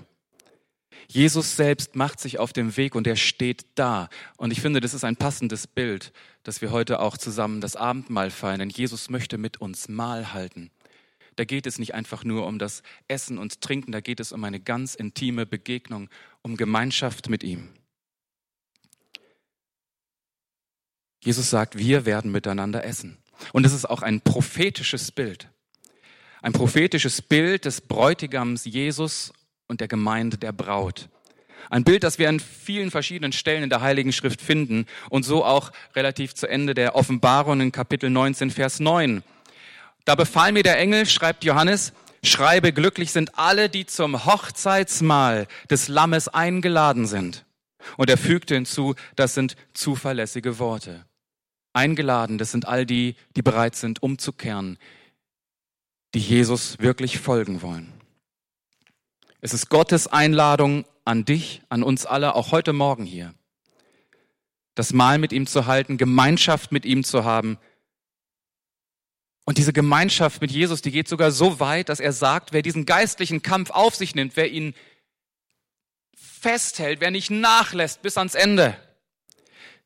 Jesus 1.08 1.56
selbst 1.56 1.94
macht 1.94 2.20
sich 2.20 2.38
auf 2.38 2.54
dem 2.54 2.76
Weg 2.78 2.94
und 2.94 3.06
er 3.06 3.16
steht 3.16 3.66
da. 3.74 4.08
Und 4.38 4.50
ich 4.50 4.62
finde, 4.62 4.80
das 4.80 4.94
ist 4.94 5.04
ein 5.04 5.16
passendes 5.16 5.66
Bild, 5.66 6.12
dass 6.42 6.62
wir 6.62 6.70
heute 6.70 7.00
auch 7.00 7.18
zusammen 7.18 7.60
das 7.60 7.76
Abendmahl 7.76 8.30
feiern. 8.30 8.60
Denn 8.60 8.70
Jesus 8.70 9.10
möchte 9.10 9.36
mit 9.36 9.58
uns 9.58 9.88
Mahl 9.88 10.32
halten. 10.32 10.70
Da 11.36 11.44
geht 11.44 11.66
es 11.66 11.78
nicht 11.78 11.94
einfach 11.94 12.24
nur 12.24 12.46
um 12.46 12.58
das 12.58 12.82
Essen 13.06 13.36
und 13.36 13.60
Trinken, 13.60 13.92
da 13.92 14.00
geht 14.00 14.20
es 14.20 14.32
um 14.32 14.42
eine 14.42 14.58
ganz 14.58 14.94
intime 14.94 15.44
Begegnung, 15.44 16.08
um 16.40 16.56
Gemeinschaft 16.56 17.28
mit 17.28 17.44
ihm. 17.44 17.68
Jesus 21.22 21.50
sagt, 21.50 21.76
wir 21.76 22.06
werden 22.06 22.32
miteinander 22.32 22.84
essen. 22.84 23.18
Und 23.52 23.66
es 23.66 23.72
ist 23.72 23.88
auch 23.88 24.02
ein 24.02 24.20
prophetisches 24.20 25.12
Bild. 25.12 25.48
Ein 26.42 26.52
prophetisches 26.52 27.22
Bild 27.22 27.64
des 27.64 27.80
Bräutigams 27.80 28.64
Jesus 28.64 29.32
und 29.66 29.80
der 29.80 29.88
Gemeinde 29.88 30.38
der 30.38 30.52
Braut. 30.52 31.08
Ein 31.70 31.84
Bild, 31.84 32.04
das 32.04 32.18
wir 32.18 32.28
an 32.28 32.38
vielen 32.38 32.90
verschiedenen 32.90 33.32
Stellen 33.32 33.64
in 33.64 33.70
der 33.70 33.80
Heiligen 33.80 34.12
Schrift 34.12 34.40
finden 34.40 34.86
und 35.10 35.24
so 35.24 35.44
auch 35.44 35.72
relativ 35.94 36.34
zu 36.34 36.46
Ende 36.48 36.74
der 36.74 36.94
Offenbarung 36.94 37.60
in 37.60 37.72
Kapitel 37.72 38.10
19, 38.10 38.50
Vers 38.50 38.78
9. 38.78 39.22
Da 40.04 40.14
befahl 40.14 40.52
mir 40.52 40.62
der 40.62 40.78
Engel, 40.78 41.06
schreibt 41.06 41.42
Johannes, 41.42 41.92
schreibe, 42.22 42.72
glücklich 42.72 43.10
sind 43.10 43.36
alle, 43.38 43.68
die 43.68 43.86
zum 43.86 44.24
Hochzeitsmahl 44.24 45.48
des 45.68 45.88
Lammes 45.88 46.28
eingeladen 46.28 47.06
sind. 47.06 47.44
Und 47.96 48.10
er 48.10 48.18
fügte 48.18 48.54
hinzu, 48.54 48.94
das 49.16 49.34
sind 49.34 49.56
zuverlässige 49.74 50.58
Worte. 50.58 51.04
Eingeladen, 51.76 52.38
das 52.38 52.50
sind 52.50 52.66
all 52.66 52.86
die, 52.86 53.16
die 53.36 53.42
bereit 53.42 53.76
sind, 53.76 54.02
umzukehren, 54.02 54.78
die 56.14 56.20
Jesus 56.20 56.78
wirklich 56.78 57.18
folgen 57.18 57.62
wollen. 57.62 57.92
Es 59.40 59.52
ist 59.52 59.68
Gottes 59.68 60.06
Einladung 60.06 60.86
an 61.04 61.24
dich, 61.24 61.62
an 61.68 61.82
uns 61.82 62.06
alle, 62.06 62.34
auch 62.34 62.50
heute 62.50 62.72
Morgen 62.72 63.04
hier. 63.04 63.34
Das 64.74 64.92
Mahl 64.92 65.18
mit 65.18 65.32
ihm 65.32 65.46
zu 65.46 65.66
halten, 65.66 65.98
Gemeinschaft 65.98 66.72
mit 66.72 66.84
ihm 66.84 67.04
zu 67.04 67.24
haben. 67.24 67.58
Und 69.44 69.58
diese 69.58 69.72
Gemeinschaft 69.72 70.40
mit 70.40 70.50
Jesus, 70.50 70.82
die 70.82 70.90
geht 70.90 71.08
sogar 71.08 71.30
so 71.30 71.60
weit, 71.60 71.88
dass 71.90 72.00
er 72.00 72.12
sagt, 72.12 72.52
wer 72.52 72.62
diesen 72.62 72.86
geistlichen 72.86 73.42
Kampf 73.42 73.70
auf 73.70 73.94
sich 73.94 74.14
nimmt, 74.14 74.36
wer 74.36 74.50
ihn 74.50 74.74
festhält, 76.16 77.00
wer 77.00 77.10
nicht 77.10 77.30
nachlässt 77.30 78.02
bis 78.02 78.18
ans 78.18 78.34
Ende, 78.34 78.76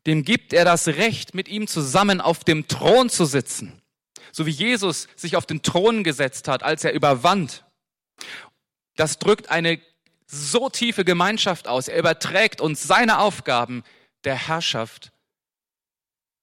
dem 0.06 0.24
gibt 0.24 0.52
er 0.52 0.64
das 0.64 0.88
Recht, 0.88 1.34
mit 1.34 1.48
ihm 1.48 1.66
zusammen 1.66 2.20
auf 2.20 2.44
dem 2.44 2.68
Thron 2.68 3.10
zu 3.10 3.24
sitzen. 3.24 3.80
So 4.32 4.46
wie 4.46 4.50
Jesus 4.50 5.08
sich 5.16 5.36
auf 5.36 5.46
den 5.46 5.62
Thron 5.62 6.04
gesetzt 6.04 6.48
hat, 6.48 6.62
als 6.62 6.84
er 6.84 6.92
überwand. 6.92 7.64
Das 8.96 9.18
drückt 9.18 9.50
eine 9.50 9.80
so 10.26 10.68
tiefe 10.68 11.04
Gemeinschaft 11.04 11.66
aus. 11.66 11.88
Er 11.88 11.98
überträgt 11.98 12.60
uns 12.60 12.82
seine 12.84 13.18
Aufgaben 13.18 13.82
der 14.24 14.36
Herrschaft. 14.36 15.12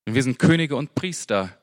Und 0.05 0.15
wir 0.15 0.23
sind 0.23 0.39
Könige 0.39 0.75
und 0.75 0.95
Priester, 0.95 1.57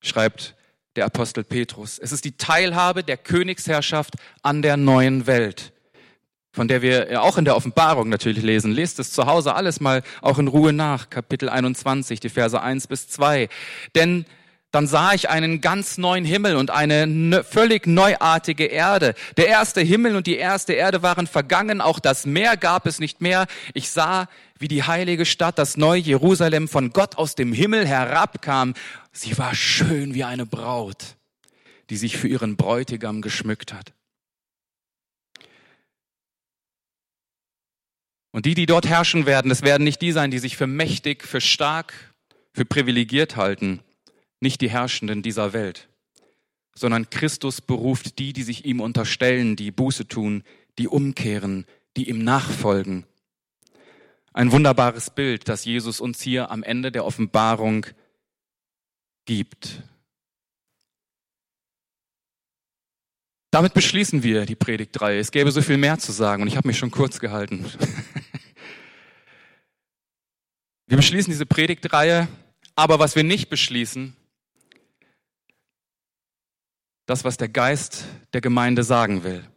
schreibt 0.00 0.56
der 0.96 1.06
Apostel 1.06 1.44
Petrus. 1.44 1.98
Es 1.98 2.12
ist 2.12 2.24
die 2.24 2.36
Teilhabe 2.36 3.04
der 3.04 3.16
Königsherrschaft 3.16 4.14
an 4.42 4.62
der 4.62 4.76
neuen 4.76 5.26
Welt, 5.26 5.72
von 6.52 6.68
der 6.68 6.82
wir 6.82 7.22
auch 7.22 7.38
in 7.38 7.44
der 7.44 7.56
Offenbarung 7.56 8.08
natürlich 8.08 8.42
lesen. 8.42 8.72
Lest 8.72 8.98
es 8.98 9.12
zu 9.12 9.26
Hause 9.26 9.54
alles 9.54 9.80
mal 9.80 10.02
auch 10.20 10.38
in 10.38 10.48
Ruhe 10.48 10.72
nach, 10.72 11.10
Kapitel 11.10 11.48
21, 11.48 12.20
die 12.20 12.28
Verse 12.28 12.60
1 12.60 12.88
bis 12.88 13.08
2. 13.08 13.48
Denn 13.94 14.24
dann 14.72 14.86
sah 14.86 15.14
ich 15.14 15.28
einen 15.28 15.60
ganz 15.60 15.98
neuen 15.98 16.24
Himmel 16.24 16.56
und 16.56 16.70
eine 16.70 17.06
ne, 17.06 17.42
völlig 17.42 17.86
neuartige 17.86 18.66
Erde. 18.66 19.14
Der 19.36 19.48
erste 19.48 19.80
Himmel 19.80 20.14
und 20.14 20.26
die 20.26 20.36
erste 20.36 20.74
Erde 20.74 21.02
waren 21.02 21.26
vergangen, 21.26 21.80
auch 21.80 21.98
das 21.98 22.24
Meer 22.24 22.56
gab 22.56 22.86
es 22.86 23.00
nicht 23.00 23.20
mehr. 23.20 23.46
Ich 23.74 23.90
sah, 23.90 24.28
wie 24.58 24.68
die 24.68 24.84
heilige 24.84 25.26
Stadt, 25.26 25.58
das 25.58 25.76
neue 25.76 26.00
Jerusalem, 26.00 26.68
von 26.68 26.90
Gott 26.92 27.16
aus 27.16 27.34
dem 27.34 27.52
Himmel 27.52 27.86
herabkam. 27.86 28.74
Sie 29.12 29.36
war 29.38 29.54
schön 29.54 30.14
wie 30.14 30.24
eine 30.24 30.46
Braut, 30.46 31.16
die 31.90 31.96
sich 31.96 32.16
für 32.16 32.28
ihren 32.28 32.56
Bräutigam 32.56 33.22
geschmückt 33.22 33.72
hat. 33.72 33.92
Und 38.32 38.46
die, 38.46 38.54
die 38.54 38.66
dort 38.66 38.86
herrschen 38.86 39.26
werden, 39.26 39.48
das 39.48 39.62
werden 39.62 39.84
nicht 39.84 40.02
die 40.02 40.12
sein, 40.12 40.30
die 40.30 40.38
sich 40.38 40.56
für 40.56 40.66
mächtig, 40.66 41.24
für 41.24 41.40
stark, 41.40 42.14
für 42.52 42.64
privilegiert 42.64 43.36
halten 43.36 43.80
nicht 44.40 44.60
die 44.62 44.70
Herrschenden 44.70 45.22
dieser 45.22 45.52
Welt, 45.52 45.88
sondern 46.74 47.10
Christus 47.10 47.60
beruft 47.60 48.18
die, 48.18 48.32
die 48.32 48.42
sich 48.42 48.64
ihm 48.64 48.80
unterstellen, 48.80 49.56
die 49.56 49.70
Buße 49.70 50.08
tun, 50.08 50.42
die 50.78 50.88
umkehren, 50.88 51.66
die 51.96 52.08
ihm 52.08 52.24
nachfolgen. 52.24 53.04
Ein 54.32 54.52
wunderbares 54.52 55.10
Bild, 55.10 55.48
das 55.48 55.64
Jesus 55.64 56.00
uns 56.00 56.20
hier 56.22 56.50
am 56.50 56.62
Ende 56.62 56.90
der 56.90 57.04
Offenbarung 57.04 57.86
gibt. 59.26 59.82
Damit 63.50 63.74
beschließen 63.74 64.22
wir 64.22 64.46
die 64.46 64.54
Predigtreihe. 64.54 65.18
Es 65.18 65.32
gäbe 65.32 65.50
so 65.50 65.60
viel 65.60 65.76
mehr 65.76 65.98
zu 65.98 66.12
sagen 66.12 66.42
und 66.42 66.48
ich 66.48 66.56
habe 66.56 66.68
mich 66.68 66.78
schon 66.78 66.92
kurz 66.92 67.18
gehalten. 67.18 67.66
Wir 70.90 70.96
beschließen 70.96 71.30
diese 71.30 71.46
Predigtreihe, 71.46 72.26
aber 72.74 72.98
was 72.98 73.14
wir 73.14 73.22
nicht 73.22 73.48
beschließen, 73.48 74.16
das, 77.06 77.22
was 77.22 77.36
der 77.36 77.48
Geist 77.48 78.06
der 78.32 78.40
Gemeinde 78.40 78.82
sagen 78.82 79.22
will. 79.22 79.48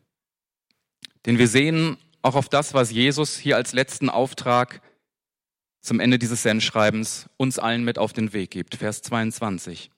Denn 1.25 1.39
wir 1.39 1.47
sehen 1.47 1.97
auch 2.21 2.35
auf 2.35 2.49
das, 2.49 2.75
was 2.75 2.91
Jesus 2.91 3.35
hier 3.35 3.55
als 3.55 3.73
letzten 3.73 4.11
Auftrag 4.11 4.79
zum 5.81 5.99
Ende 5.99 6.19
dieses 6.19 6.43
Sendschreibens 6.43 7.27
uns 7.37 7.57
allen 7.57 7.83
mit 7.83 7.97
auf 7.97 8.13
den 8.13 8.31
Weg 8.33 8.51
gibt. 8.51 8.75
Vers 8.75 9.01
22. 9.01 9.89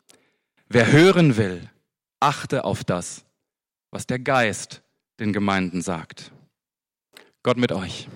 Wer 0.70 0.90
hören 0.94 1.36
will, 1.36 1.70
achte 2.22 2.64
auf 2.64 2.86
das, 2.86 3.26
was 3.92 4.08
der 4.08 4.20
Geist 4.20 4.84
den 5.20 5.34
Gemeinden 5.34 5.82
sagt. 5.82 6.32
Gott 7.44 7.58
mit 7.58 7.74
euch. 7.74 8.08